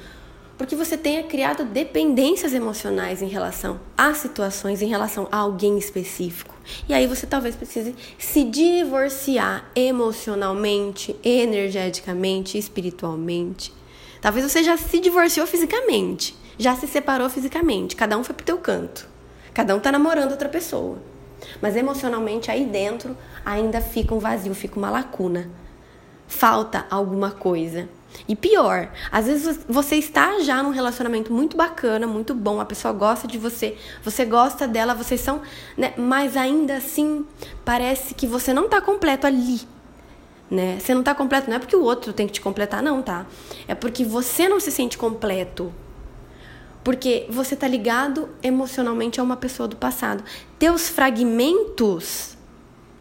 porque 0.62 0.76
você 0.76 0.96
tenha 0.96 1.24
criado 1.24 1.66
dependências 1.66 2.54
emocionais 2.54 3.20
em 3.24 3.28
relação 3.28 3.80
a 3.98 4.14
situações, 4.14 4.80
em 4.84 4.88
relação 4.88 5.28
a 5.32 5.38
alguém 5.38 5.76
específico. 5.76 6.54
E 6.88 6.94
aí 6.94 7.08
você 7.08 7.26
talvez 7.26 7.56
precise 7.56 7.96
se 8.20 8.44
divorciar 8.44 9.72
emocionalmente, 9.76 11.16
energeticamente, 11.24 12.60
espiritualmente. 12.60 13.74
Talvez 14.22 14.52
você 14.52 14.64
já 14.64 14.78
se 14.78 15.00
divorciou 15.00 15.48
fisicamente, 15.48 16.36
já 16.60 16.76
se 16.76 16.86
separou 16.86 17.28
fisicamente, 17.28 17.96
cada 17.96 18.16
um 18.16 18.24
foi 18.24 18.36
pro 18.36 18.46
teu 18.46 18.60
canto. 18.60 19.10
Cada 19.56 19.76
um 19.76 19.80
tá 19.80 19.92
namorando 19.92 20.30
outra 20.30 20.48
pessoa. 20.48 21.00
Mas 21.60 21.76
emocionalmente 21.76 22.52
aí 22.52 22.66
dentro 22.66 23.18
ainda 23.44 23.82
fica 23.82 24.14
um 24.14 24.20
vazio, 24.20 24.54
fica 24.54 24.78
uma 24.78 24.92
lacuna. 24.92 25.50
Falta 26.28 26.86
alguma 26.88 27.32
coisa. 27.32 27.90
E 28.28 28.36
pior, 28.36 28.90
às 29.12 29.26
vezes 29.26 29.60
você 29.68 29.96
está 29.96 30.40
já 30.42 30.62
num 30.62 30.70
relacionamento 30.70 31.34
muito 31.34 31.58
bacana, 31.58 32.06
muito 32.06 32.34
bom, 32.34 32.60
a 32.60 32.66
pessoa 32.66 32.94
gosta 32.94 33.28
de 33.28 33.38
você, 33.38 33.78
você 34.04 34.26
gosta 34.26 34.68
dela, 34.68 34.94
vocês 34.94 35.22
são, 35.22 35.42
né? 35.78 35.94
Mas 35.98 36.38
ainda 36.38 36.78
assim, 36.78 37.26
parece 37.66 38.14
que 38.14 38.28
você 38.28 38.54
não 38.54 38.66
está 38.66 38.82
completo 38.82 39.28
ali. 39.28 39.62
Né? 40.50 40.80
Você 40.80 40.94
não 40.94 41.00
está 41.00 41.16
completo, 41.16 41.50
não 41.50 41.56
é 41.56 41.60
porque 41.60 41.76
o 41.76 41.84
outro 41.84 42.12
tem 42.12 42.28
que 42.28 42.34
te 42.34 42.42
completar, 42.42 42.84
não, 42.84 43.02
tá? 43.02 43.26
É 43.68 43.74
porque 43.74 44.04
você 44.04 44.50
não 44.50 44.60
se 44.60 44.70
sente 44.70 44.98
completo. 44.98 45.74
Porque 46.84 47.26
você 47.30 47.56
tá 47.56 47.68
ligado 47.68 48.28
emocionalmente 48.44 49.20
a 49.20 49.24
uma 49.24 49.38
pessoa 49.38 49.68
do 49.68 49.78
passado. 49.78 50.24
Teus 50.60 50.90
fragmentos 50.90 52.38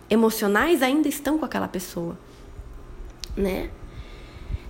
emocionais 0.09 0.83
ainda 0.83 1.09
estão 1.09 1.39
com 1.39 1.45
aquela 1.45 1.67
pessoa, 1.67 2.17
né? 3.37 3.71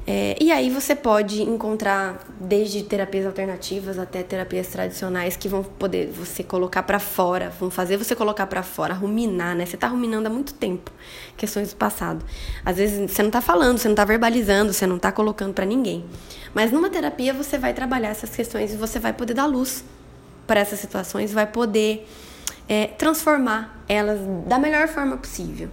É, 0.06 0.36
e 0.40 0.50
aí 0.50 0.70
você 0.70 0.94
pode 0.96 1.42
encontrar 1.42 2.26
desde 2.40 2.82
terapias 2.82 3.26
alternativas 3.26 3.98
até 3.98 4.22
terapias 4.22 4.66
tradicionais 4.68 5.36
que 5.36 5.48
vão 5.48 5.62
poder 5.62 6.10
você 6.10 6.42
colocar 6.42 6.82
para 6.82 6.98
fora, 6.98 7.52
vão 7.60 7.70
fazer 7.70 7.96
você 7.96 8.16
colocar 8.16 8.46
para 8.46 8.62
fora, 8.62 8.94
ruminar, 8.94 9.54
né? 9.54 9.66
Você 9.66 9.76
tá 9.76 9.86
ruminando 9.86 10.26
há 10.26 10.30
muito 10.30 10.54
tempo 10.54 10.90
questões 11.36 11.70
do 11.70 11.76
passado. 11.76 12.24
Às 12.64 12.78
vezes 12.78 13.10
você 13.10 13.22
não 13.22 13.30
tá 13.30 13.40
falando, 13.40 13.78
você 13.78 13.88
não 13.88 13.94
tá 13.94 14.04
verbalizando, 14.04 14.72
você 14.72 14.86
não 14.86 14.98
tá 14.98 15.12
colocando 15.12 15.52
para 15.52 15.66
ninguém. 15.66 16.04
Mas 16.54 16.72
numa 16.72 16.88
terapia 16.88 17.34
você 17.34 17.58
vai 17.58 17.74
trabalhar 17.74 18.08
essas 18.08 18.34
questões 18.34 18.72
e 18.72 18.76
você 18.76 18.98
vai 18.98 19.12
poder 19.12 19.34
dar 19.34 19.46
luz 19.46 19.84
para 20.46 20.60
essas 20.60 20.80
situações, 20.80 21.32
vai 21.32 21.46
poder 21.46 22.08
é, 22.68 22.86
transformar 22.86 23.84
elas 23.86 24.18
da 24.46 24.58
melhor 24.58 24.88
forma 24.88 25.16
possível 25.16 25.68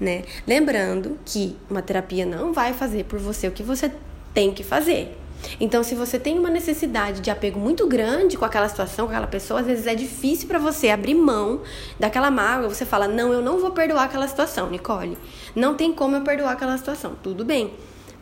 né? 0.00 0.22
Lembrando 0.46 1.18
que 1.24 1.56
uma 1.68 1.82
terapia 1.82 2.24
não 2.24 2.52
vai 2.52 2.72
fazer 2.72 3.04
por 3.04 3.18
você 3.18 3.48
o 3.48 3.52
que 3.52 3.62
você 3.62 3.92
tem 4.32 4.52
que 4.52 4.62
fazer. 4.62 5.16
Então, 5.60 5.82
se 5.82 5.94
você 5.94 6.18
tem 6.18 6.38
uma 6.38 6.50
necessidade 6.50 7.20
de 7.20 7.30
apego 7.30 7.58
muito 7.58 7.86
grande 7.86 8.36
com 8.36 8.44
aquela 8.44 8.68
situação, 8.68 9.06
com 9.06 9.12
aquela 9.12 9.26
pessoa, 9.26 9.60
às 9.60 9.66
vezes 9.66 9.86
é 9.86 9.94
difícil 9.94 10.48
para 10.48 10.58
você 10.58 10.88
abrir 10.90 11.14
mão 11.14 11.62
daquela 11.98 12.30
mágoa. 12.30 12.68
Você 12.68 12.84
fala: 12.84 13.06
Não, 13.06 13.32
eu 13.32 13.40
não 13.40 13.58
vou 13.58 13.70
perdoar 13.70 14.04
aquela 14.04 14.26
situação, 14.26 14.68
Nicole. 14.70 15.16
Não 15.54 15.74
tem 15.74 15.92
como 15.92 16.16
eu 16.16 16.22
perdoar 16.22 16.52
aquela 16.52 16.76
situação. 16.76 17.14
Tudo 17.22 17.44
bem, 17.44 17.72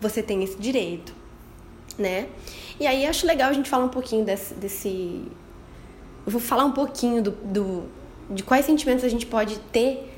você 0.01 0.23
tem 0.23 0.43
esse 0.43 0.59
direito, 0.59 1.15
né? 1.99 2.29
E 2.79 2.87
aí 2.87 3.07
acho 3.07 3.27
legal 3.27 3.51
a 3.51 3.53
gente 3.53 3.69
falar 3.69 3.85
um 3.85 3.91
pouquinho 3.91 4.25
desse. 4.25 4.55
desse... 4.55 5.23
Eu 6.27 6.33
vou 6.33 6.41
falar 6.41 6.65
um 6.65 6.73
pouquinho 6.73 7.23
do, 7.23 7.31
do, 7.31 7.85
de 8.29 8.43
quais 8.43 8.67
sentimentos 8.67 9.05
a 9.05 9.09
gente 9.09 9.25
pode 9.25 9.59
ter 9.73 10.16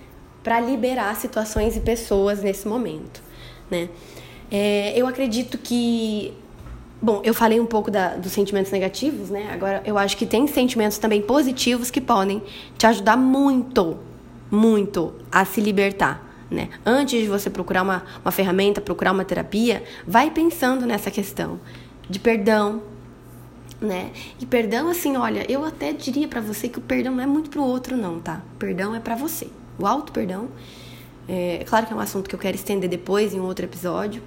para 0.48 0.60
liberar 0.60 1.14
situações 1.14 1.76
e 1.76 1.80
pessoas 1.80 2.42
nesse 2.42 2.66
momento, 2.66 3.22
né? 3.70 3.90
É, 4.50 4.98
eu 4.98 5.06
acredito 5.06 5.58
que. 5.58 6.32
Bom, 7.02 7.20
eu 7.22 7.34
falei 7.34 7.60
um 7.60 7.66
pouco 7.66 7.90
da, 7.90 8.16
dos 8.16 8.32
sentimentos 8.32 8.72
negativos, 8.72 9.28
né? 9.28 9.50
Agora, 9.52 9.82
eu 9.84 9.98
acho 9.98 10.16
que 10.16 10.24
tem 10.24 10.46
sentimentos 10.46 10.96
também 10.96 11.20
positivos 11.20 11.90
que 11.90 12.00
podem 12.00 12.42
te 12.78 12.86
ajudar 12.86 13.18
muito, 13.18 13.98
muito 14.50 15.12
a 15.30 15.44
se 15.44 15.60
libertar. 15.60 16.26
Né? 16.50 16.70
Antes 16.84 17.20
de 17.20 17.28
você 17.28 17.50
procurar 17.50 17.82
uma, 17.82 18.02
uma 18.24 18.32
ferramenta, 18.32 18.80
procurar 18.80 19.12
uma 19.12 19.26
terapia, 19.26 19.84
vai 20.06 20.30
pensando 20.30 20.86
nessa 20.86 21.10
questão 21.10 21.60
de 22.08 22.18
perdão, 22.18 22.80
né? 23.82 24.12
E 24.40 24.46
perdão, 24.46 24.88
assim, 24.88 25.14
olha, 25.14 25.44
eu 25.46 25.62
até 25.62 25.92
diria 25.92 26.26
para 26.26 26.40
você 26.40 26.70
que 26.70 26.78
o 26.78 26.82
perdão 26.82 27.16
não 27.16 27.22
é 27.22 27.26
muito 27.26 27.50
pro 27.50 27.62
outro, 27.62 27.98
não, 27.98 28.18
tá? 28.18 28.40
O 28.54 28.56
perdão 28.56 28.94
é 28.94 28.98
para 28.98 29.14
você. 29.14 29.48
O 29.78 29.86
auto 29.86 30.12
perdão, 30.12 30.48
é 31.28 31.64
claro 31.66 31.86
que 31.86 31.92
é 31.92 31.96
um 31.96 32.00
assunto 32.00 32.28
que 32.28 32.34
eu 32.34 32.38
quero 32.38 32.56
estender 32.56 32.88
depois 32.88 33.32
em 33.32 33.40
um 33.40 33.44
outro 33.44 33.64
episódio, 33.64 34.22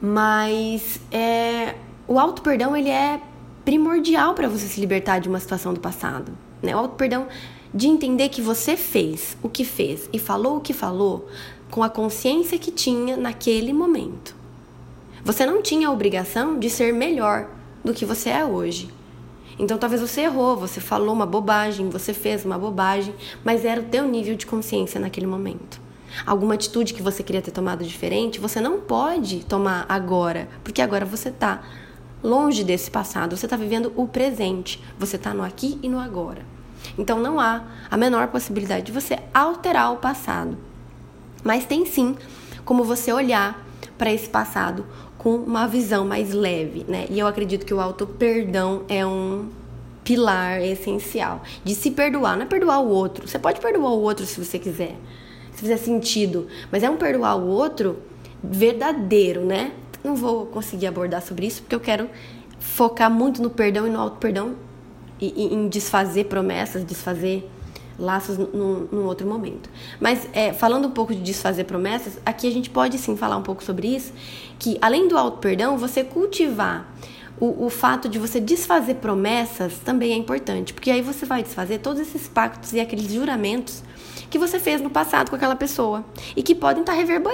mas 0.00 1.00
é, 1.10 1.74
o 2.06 2.18
auto 2.18 2.40
perdão 2.42 2.76
ele 2.76 2.88
é 2.88 3.20
primordial 3.64 4.34
para 4.34 4.48
você 4.48 4.66
se 4.66 4.80
libertar 4.80 5.18
de 5.18 5.28
uma 5.28 5.40
situação 5.40 5.74
do 5.74 5.80
passado, 5.80 6.32
né? 6.62 6.74
O 6.74 6.78
auto 6.78 6.94
perdão 6.94 7.26
de 7.72 7.86
entender 7.86 8.28
que 8.28 8.40
você 8.40 8.76
fez 8.76 9.36
o 9.42 9.48
que 9.48 9.64
fez 9.64 10.08
e 10.12 10.18
falou 10.18 10.56
o 10.56 10.60
que 10.60 10.72
falou 10.72 11.28
com 11.70 11.82
a 11.82 11.88
consciência 11.88 12.58
que 12.58 12.70
tinha 12.70 13.16
naquele 13.16 13.72
momento. 13.72 14.34
Você 15.24 15.46
não 15.46 15.62
tinha 15.62 15.88
a 15.88 15.92
obrigação 15.92 16.58
de 16.58 16.68
ser 16.68 16.92
melhor 16.92 17.48
do 17.84 17.94
que 17.94 18.04
você 18.04 18.30
é 18.30 18.44
hoje. 18.44 18.88
Então 19.60 19.76
talvez 19.76 20.00
você 20.00 20.22
errou, 20.22 20.56
você 20.56 20.80
falou 20.80 21.12
uma 21.12 21.26
bobagem, 21.26 21.90
você 21.90 22.14
fez 22.14 22.46
uma 22.46 22.58
bobagem, 22.58 23.14
mas 23.44 23.62
era 23.62 23.78
o 23.78 23.84
teu 23.84 24.08
nível 24.08 24.34
de 24.34 24.46
consciência 24.46 24.98
naquele 24.98 25.26
momento. 25.26 25.78
Alguma 26.24 26.54
atitude 26.54 26.94
que 26.94 27.02
você 27.02 27.22
queria 27.22 27.42
ter 27.42 27.50
tomado 27.50 27.84
diferente, 27.84 28.40
você 28.40 28.58
não 28.58 28.80
pode 28.80 29.44
tomar 29.44 29.84
agora, 29.86 30.48
porque 30.64 30.80
agora 30.80 31.04
você 31.04 31.28
está 31.28 31.62
longe 32.22 32.64
desse 32.64 32.90
passado, 32.90 33.36
você 33.36 33.44
está 33.44 33.54
vivendo 33.54 33.92
o 33.96 34.08
presente, 34.08 34.82
você 34.98 35.16
está 35.16 35.34
no 35.34 35.44
aqui 35.44 35.78
e 35.82 35.90
no 35.90 35.98
agora. 35.98 36.40
Então 36.96 37.20
não 37.20 37.38
há 37.38 37.62
a 37.90 37.98
menor 37.98 38.28
possibilidade 38.28 38.86
de 38.86 38.92
você 38.92 39.18
alterar 39.34 39.92
o 39.92 39.98
passado. 39.98 40.56
Mas 41.44 41.66
tem 41.66 41.84
sim 41.84 42.16
como 42.64 42.82
você 42.82 43.12
olhar 43.12 43.62
para 43.98 44.10
esse 44.10 44.30
passado 44.30 44.86
com 45.20 45.36
uma 45.36 45.68
visão 45.68 46.06
mais 46.06 46.32
leve, 46.32 46.82
né? 46.88 47.06
E 47.10 47.18
eu 47.18 47.26
acredito 47.26 47.66
que 47.66 47.74
o 47.74 47.80
auto 47.80 48.06
perdão 48.06 48.84
é 48.88 49.04
um 49.04 49.50
pilar 50.02 50.62
essencial 50.62 51.42
de 51.62 51.74
se 51.74 51.90
perdoar, 51.90 52.36
não 52.36 52.44
é 52.44 52.46
perdoar 52.46 52.80
o 52.80 52.88
outro. 52.88 53.28
Você 53.28 53.38
pode 53.38 53.60
perdoar 53.60 53.92
o 53.92 54.00
outro 54.00 54.24
se 54.24 54.42
você 54.42 54.58
quiser, 54.58 54.96
se 55.52 55.60
fizer 55.60 55.76
sentido, 55.76 56.46
mas 56.72 56.82
é 56.82 56.88
um 56.88 56.96
perdoar 56.96 57.36
o 57.36 57.48
outro 57.48 57.98
verdadeiro, 58.42 59.44
né? 59.44 59.72
Não 60.02 60.16
vou 60.16 60.46
conseguir 60.46 60.86
abordar 60.86 61.20
sobre 61.20 61.46
isso 61.46 61.60
porque 61.60 61.74
eu 61.74 61.80
quero 61.80 62.08
focar 62.58 63.10
muito 63.10 63.42
no 63.42 63.50
perdão 63.50 63.86
e 63.86 63.90
no 63.90 64.00
auto 64.00 64.16
perdão 64.16 64.54
e, 65.20 65.54
em 65.54 65.68
desfazer 65.68 66.24
promessas, 66.24 66.82
desfazer 66.82 67.46
laços 68.00 68.38
num, 68.38 68.88
num 68.90 69.04
outro 69.04 69.26
momento. 69.26 69.68
Mas 70.00 70.28
é, 70.32 70.52
falando 70.52 70.88
um 70.88 70.90
pouco 70.90 71.14
de 71.14 71.20
desfazer 71.20 71.64
promessas, 71.64 72.18
aqui 72.24 72.48
a 72.48 72.50
gente 72.50 72.70
pode 72.70 72.98
sim 72.98 73.16
falar 73.16 73.36
um 73.36 73.42
pouco 73.42 73.62
sobre 73.62 73.94
isso, 73.94 74.12
que 74.58 74.78
além 74.80 75.06
do 75.06 75.16
auto 75.16 75.38
perdão, 75.38 75.76
você 75.76 76.02
cultivar 76.02 76.92
o, 77.38 77.66
o, 77.66 77.70
fato 77.70 78.08
de 78.08 78.18
você 78.18 78.38
desfazer 78.38 78.96
promessas 78.96 79.78
também 79.84 80.12
é 80.12 80.16
importante, 80.16 80.74
porque 80.74 80.90
aí 80.90 81.00
você 81.00 81.24
vai 81.24 81.42
desfazer 81.42 81.78
todos 81.78 82.00
esses 82.00 82.28
pactos 82.28 82.74
e 82.74 82.80
aqueles 82.80 83.10
juramentos 83.10 83.82
que 84.28 84.38
você 84.38 84.60
fez 84.60 84.80
no 84.80 84.90
passado 84.90 85.30
com 85.30 85.36
aquela 85.36 85.56
pessoa 85.56 86.04
e 86.36 86.42
que 86.42 86.54
podem 86.54 86.82
estar 86.82 86.92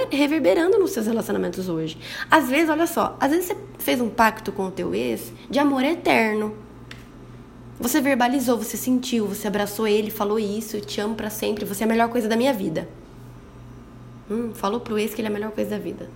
reverberando 0.09 0.79
nos 0.79 0.91
seus 0.91 1.05
relacionamentos 1.05 1.69
hoje. 1.69 1.97
Às 2.31 2.49
vezes, 2.49 2.69
olha 2.69 2.87
só, 2.87 3.15
às 3.19 3.31
vezes 3.31 3.47
você 3.47 3.57
fez 3.77 4.01
um 4.01 4.09
pacto 4.09 4.51
com 4.51 4.67
o 4.67 4.71
teu 4.71 4.95
ex 4.95 5.31
de 5.49 5.59
amor 5.59 5.83
eterno, 5.83 6.55
você 7.79 8.01
verbalizou, 8.01 8.57
você 8.57 8.75
sentiu, 8.75 9.27
você 9.27 9.47
abraçou 9.47 9.87
ele, 9.87 10.09
falou 10.09 10.39
isso, 10.39 10.81
te 10.81 10.99
amo 10.99 11.13
para 11.13 11.29
sempre, 11.29 11.63
você 11.63 11.83
é 11.83 11.85
a 11.85 11.89
melhor 11.89 12.09
coisa 12.09 12.27
da 12.27 12.35
minha 12.35 12.53
vida. 12.53 12.89
Hum, 14.29 14.51
falou 14.53 14.79
pro 14.79 14.97
ex 14.97 15.13
que 15.13 15.21
ele 15.21 15.27
é 15.27 15.31
a 15.31 15.33
melhor 15.33 15.51
coisa 15.51 15.69
da 15.69 15.77
vida. 15.77 16.09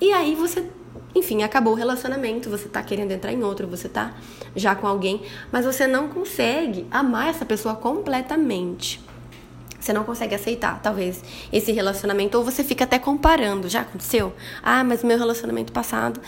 E 0.00 0.12
aí 0.12 0.34
você, 0.34 0.66
enfim, 1.14 1.42
acabou 1.42 1.72
o 1.72 1.76
relacionamento, 1.76 2.50
você 2.50 2.68
tá 2.68 2.82
querendo 2.82 3.12
entrar 3.12 3.32
em 3.32 3.42
outro, 3.42 3.66
você 3.66 3.88
tá 3.88 4.14
já 4.54 4.74
com 4.74 4.86
alguém, 4.86 5.22
mas 5.50 5.64
você 5.64 5.86
não 5.86 6.08
consegue 6.08 6.86
amar 6.90 7.28
essa 7.28 7.46
pessoa 7.46 7.74
completamente. 7.74 9.00
Você 9.80 9.94
não 9.94 10.04
consegue 10.04 10.34
aceitar, 10.34 10.80
talvez, 10.82 11.24
esse 11.50 11.72
relacionamento, 11.72 12.36
ou 12.36 12.44
você 12.44 12.62
fica 12.62 12.84
até 12.84 12.98
comparando. 12.98 13.66
Já 13.66 13.80
aconteceu? 13.80 14.34
Ah, 14.62 14.84
mas 14.84 15.02
meu 15.02 15.18
relacionamento 15.18 15.72
passado 15.72 16.20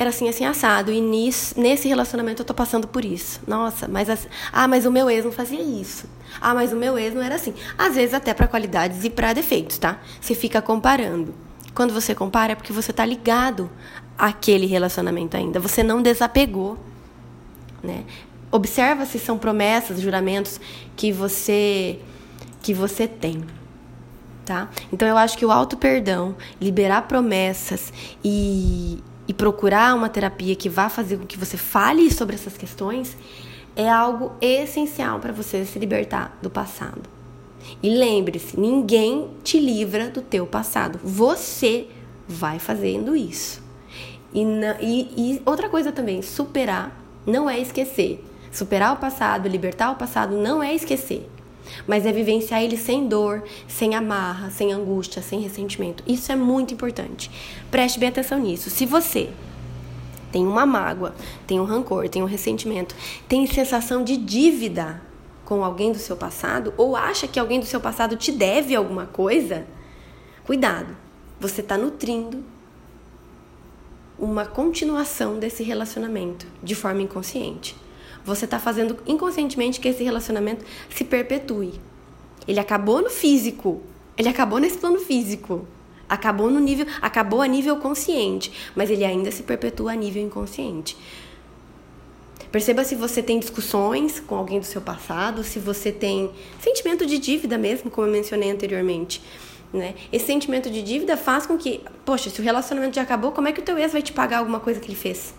era 0.00 0.08
assim, 0.08 0.30
assim, 0.30 0.46
assado. 0.46 0.90
E 0.90 0.98
nisso, 0.98 1.60
nesse 1.60 1.86
relacionamento 1.86 2.40
eu 2.40 2.46
tô 2.46 2.54
passando 2.54 2.88
por 2.88 3.04
isso. 3.04 3.38
Nossa, 3.46 3.86
mas 3.86 4.08
as, 4.08 4.26
ah, 4.50 4.66
mas 4.66 4.86
o 4.86 4.90
meu 4.90 5.10
ex 5.10 5.26
não 5.26 5.30
fazia 5.30 5.60
isso. 5.60 6.08
Ah, 6.40 6.54
mas 6.54 6.72
o 6.72 6.76
meu 6.76 6.96
ex 6.96 7.12
não 7.14 7.20
era 7.20 7.34
assim. 7.34 7.52
Às 7.76 7.96
vezes 7.96 8.14
até 8.14 8.32
para 8.32 8.48
qualidades 8.48 9.04
e 9.04 9.10
para 9.10 9.34
defeitos, 9.34 9.76
tá? 9.76 10.00
Você 10.18 10.34
fica 10.34 10.62
comparando. 10.62 11.34
Quando 11.74 11.92
você 11.92 12.14
compara 12.14 12.52
é 12.52 12.54
porque 12.54 12.72
você 12.72 12.94
tá 12.94 13.04
ligado 13.04 13.70
àquele 14.16 14.64
relacionamento 14.64 15.36
ainda. 15.36 15.60
Você 15.60 15.82
não 15.82 16.00
desapegou, 16.00 16.78
né? 17.82 18.04
Observa 18.50 19.04
se 19.04 19.18
são 19.18 19.36
promessas, 19.36 20.00
juramentos 20.00 20.58
que 20.96 21.12
você 21.12 22.00
que 22.62 22.72
você 22.72 23.06
tem. 23.06 23.44
Tá? 24.46 24.70
Então 24.90 25.06
eu 25.06 25.18
acho 25.18 25.36
que 25.36 25.44
o 25.44 25.50
auto 25.50 25.76
perdão, 25.76 26.34
liberar 26.58 27.02
promessas 27.02 27.92
e, 28.24 28.98
e 29.30 29.32
procurar 29.32 29.94
uma 29.94 30.08
terapia 30.08 30.56
que 30.56 30.68
vá 30.68 30.88
fazer 30.88 31.16
com 31.16 31.24
que 31.24 31.38
você 31.38 31.56
fale 31.56 32.10
sobre 32.10 32.34
essas 32.34 32.56
questões 32.56 33.16
é 33.76 33.88
algo 33.88 34.32
essencial 34.40 35.20
para 35.20 35.32
você 35.32 35.64
se 35.64 35.78
libertar 35.78 36.36
do 36.42 36.50
passado. 36.50 37.02
E 37.80 37.88
lembre-se, 37.88 38.58
ninguém 38.58 39.30
te 39.44 39.60
livra 39.60 40.10
do 40.10 40.20
teu 40.20 40.48
passado. 40.48 40.98
Você 41.04 41.86
vai 42.26 42.58
fazendo 42.58 43.14
isso. 43.14 43.62
E, 44.34 44.42
e, 44.80 45.34
e 45.36 45.42
outra 45.46 45.68
coisa 45.68 45.92
também, 45.92 46.22
superar 46.22 47.00
não 47.24 47.48
é 47.48 47.60
esquecer. 47.60 48.24
Superar 48.50 48.94
o 48.94 48.96
passado, 48.96 49.48
libertar 49.48 49.92
o 49.92 49.94
passado 49.94 50.36
não 50.36 50.60
é 50.60 50.74
esquecer 50.74 51.30
mas 51.86 52.06
é 52.06 52.12
vivenciar 52.12 52.62
ele 52.62 52.76
sem 52.76 53.06
dor, 53.06 53.42
sem 53.68 53.94
amarra, 53.94 54.50
sem 54.50 54.72
angústia, 54.72 55.22
sem 55.22 55.40
ressentimento. 55.40 56.02
Isso 56.06 56.30
é 56.32 56.36
muito 56.36 56.74
importante. 56.74 57.30
Preste 57.70 57.98
bem 57.98 58.08
atenção 58.08 58.38
nisso. 58.38 58.70
Se 58.70 58.86
você 58.86 59.30
tem 60.30 60.46
uma 60.46 60.64
mágoa, 60.64 61.14
tem 61.46 61.60
um 61.60 61.64
rancor, 61.64 62.08
tem 62.08 62.22
um 62.22 62.26
ressentimento, 62.26 62.94
tem 63.28 63.46
sensação 63.46 64.04
de 64.04 64.16
dívida 64.16 65.02
com 65.44 65.64
alguém 65.64 65.90
do 65.90 65.98
seu 65.98 66.16
passado, 66.16 66.72
ou 66.76 66.94
acha 66.94 67.26
que 67.26 67.40
alguém 67.40 67.58
do 67.58 67.66
seu 67.66 67.80
passado 67.80 68.16
te 68.16 68.30
deve 68.30 68.74
alguma 68.76 69.06
coisa, 69.06 69.66
cuidado. 70.44 70.96
Você 71.40 71.60
está 71.60 71.76
nutrindo 71.76 72.44
uma 74.16 74.44
continuação 74.46 75.38
desse 75.38 75.64
relacionamento 75.64 76.46
de 76.62 76.74
forma 76.74 77.02
inconsciente 77.02 77.74
você 78.24 78.44
está 78.44 78.58
fazendo 78.58 78.98
inconscientemente 79.06 79.80
que 79.80 79.88
esse 79.88 80.02
relacionamento 80.02 80.64
se 80.94 81.04
perpetue. 81.04 81.80
Ele 82.46 82.60
acabou 82.60 83.02
no 83.02 83.10
físico, 83.10 83.80
ele 84.16 84.28
acabou 84.28 84.58
nesse 84.58 84.78
plano 84.78 84.98
físico, 84.98 85.66
acabou 86.08 86.50
no 86.50 86.58
nível, 86.58 86.86
acabou 87.00 87.40
a 87.40 87.46
nível 87.46 87.76
consciente, 87.76 88.52
mas 88.74 88.90
ele 88.90 89.04
ainda 89.04 89.30
se 89.30 89.42
perpetua 89.42 89.92
a 89.92 89.94
nível 89.94 90.22
inconsciente. 90.22 90.96
Perceba 92.50 92.82
se 92.82 92.96
você 92.96 93.22
tem 93.22 93.38
discussões 93.38 94.18
com 94.18 94.34
alguém 94.34 94.58
do 94.58 94.66
seu 94.66 94.80
passado, 94.80 95.44
se 95.44 95.60
você 95.60 95.92
tem 95.92 96.30
sentimento 96.60 97.06
de 97.06 97.16
dívida 97.18 97.56
mesmo, 97.56 97.90
como 97.90 98.08
eu 98.08 98.12
mencionei 98.12 98.50
anteriormente. 98.50 99.22
Né? 99.72 99.94
Esse 100.12 100.26
sentimento 100.26 100.68
de 100.68 100.82
dívida 100.82 101.16
faz 101.16 101.46
com 101.46 101.56
que, 101.56 101.80
poxa, 102.04 102.28
se 102.28 102.40
o 102.40 102.44
relacionamento 102.44 102.96
já 102.96 103.02
acabou, 103.02 103.30
como 103.30 103.46
é 103.46 103.52
que 103.52 103.60
o 103.60 103.62
teu 103.62 103.78
ex 103.78 103.92
vai 103.92 104.02
te 104.02 104.12
pagar 104.12 104.38
alguma 104.38 104.58
coisa 104.58 104.80
que 104.80 104.88
ele 104.88 104.96
fez? 104.96 105.32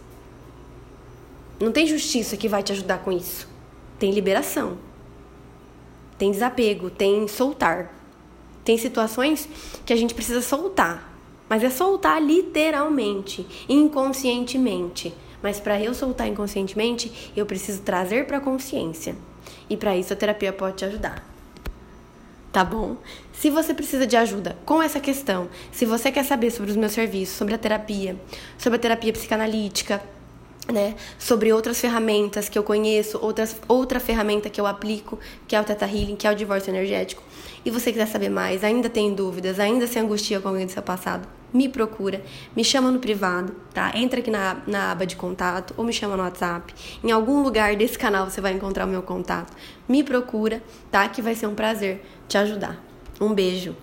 Não 1.61 1.71
tem 1.71 1.85
justiça 1.85 2.35
que 2.35 2.47
vai 2.47 2.63
te 2.63 2.71
ajudar 2.71 2.97
com 3.03 3.11
isso. 3.11 3.47
Tem 3.99 4.11
liberação. 4.11 4.79
Tem 6.17 6.31
desapego, 6.31 6.89
tem 6.89 7.27
soltar. 7.27 7.93
Tem 8.65 8.79
situações 8.79 9.47
que 9.85 9.93
a 9.93 9.95
gente 9.95 10.15
precisa 10.15 10.41
soltar. 10.41 11.13
Mas 11.47 11.63
é 11.63 11.69
soltar 11.69 12.19
literalmente, 12.19 13.45
inconscientemente. 13.69 15.13
Mas 15.43 15.59
para 15.59 15.79
eu 15.79 15.93
soltar 15.93 16.27
inconscientemente, 16.27 17.31
eu 17.35 17.45
preciso 17.45 17.83
trazer 17.83 18.25
para 18.25 18.37
a 18.37 18.41
consciência. 18.41 19.15
E 19.69 19.77
para 19.77 19.95
isso 19.95 20.13
a 20.13 20.15
terapia 20.15 20.51
pode 20.51 20.77
te 20.77 20.85
ajudar. 20.85 21.23
Tá 22.51 22.65
bom? 22.65 22.97
Se 23.33 23.51
você 23.51 23.71
precisa 23.73 24.07
de 24.07 24.17
ajuda 24.17 24.57
com 24.65 24.81
essa 24.81 24.99
questão, 24.99 25.47
se 25.71 25.85
você 25.85 26.11
quer 26.11 26.25
saber 26.25 26.49
sobre 26.49 26.71
os 26.71 26.77
meus 26.77 26.91
serviços, 26.91 27.35
sobre 27.35 27.53
a 27.53 27.57
terapia, 27.57 28.19
sobre 28.57 28.77
a 28.77 28.79
terapia 28.79 29.13
psicanalítica, 29.13 30.01
né, 30.71 30.95
sobre 31.17 31.51
outras 31.51 31.79
ferramentas 31.79 32.49
que 32.49 32.57
eu 32.57 32.63
conheço, 32.63 33.19
outras, 33.21 33.55
outra 33.67 33.99
ferramenta 33.99 34.49
que 34.49 34.59
eu 34.59 34.65
aplico, 34.65 35.19
que 35.47 35.55
é 35.55 35.61
o 35.61 35.63
Teta 35.63 35.85
Healing, 35.85 36.15
que 36.15 36.27
é 36.27 36.31
o 36.31 36.35
divórcio 36.35 36.71
energético, 36.71 37.23
e 37.63 37.69
você 37.69 37.91
quiser 37.91 38.07
saber 38.07 38.29
mais, 38.29 38.63
ainda 38.63 38.89
tem 38.89 39.13
dúvidas, 39.13 39.59
ainda 39.59 39.85
se 39.87 39.99
angustia 39.99 40.39
com 40.39 40.49
alguém 40.49 40.65
do 40.65 40.71
seu 40.71 40.81
passado, 40.81 41.27
me 41.53 41.67
procura, 41.67 42.23
me 42.55 42.63
chama 42.63 42.89
no 42.91 42.99
privado, 42.99 43.53
tá? 43.73 43.91
Entra 43.95 44.19
aqui 44.19 44.31
na, 44.31 44.57
na 44.65 44.91
aba 44.91 45.05
de 45.05 45.15
contato 45.15 45.73
ou 45.75 45.83
me 45.83 45.91
chama 45.91 46.15
no 46.15 46.23
WhatsApp. 46.23 46.73
Em 47.03 47.11
algum 47.11 47.43
lugar 47.43 47.75
desse 47.75 47.99
canal 47.99 48.29
você 48.29 48.39
vai 48.39 48.53
encontrar 48.53 48.85
o 48.85 48.89
meu 48.89 49.01
contato. 49.01 49.53
Me 49.87 50.01
procura, 50.01 50.63
tá? 50.89 51.07
Que 51.09 51.21
vai 51.21 51.35
ser 51.35 51.47
um 51.47 51.55
prazer 51.55 52.05
te 52.27 52.37
ajudar. 52.37 52.81
Um 53.19 53.33
beijo. 53.33 53.75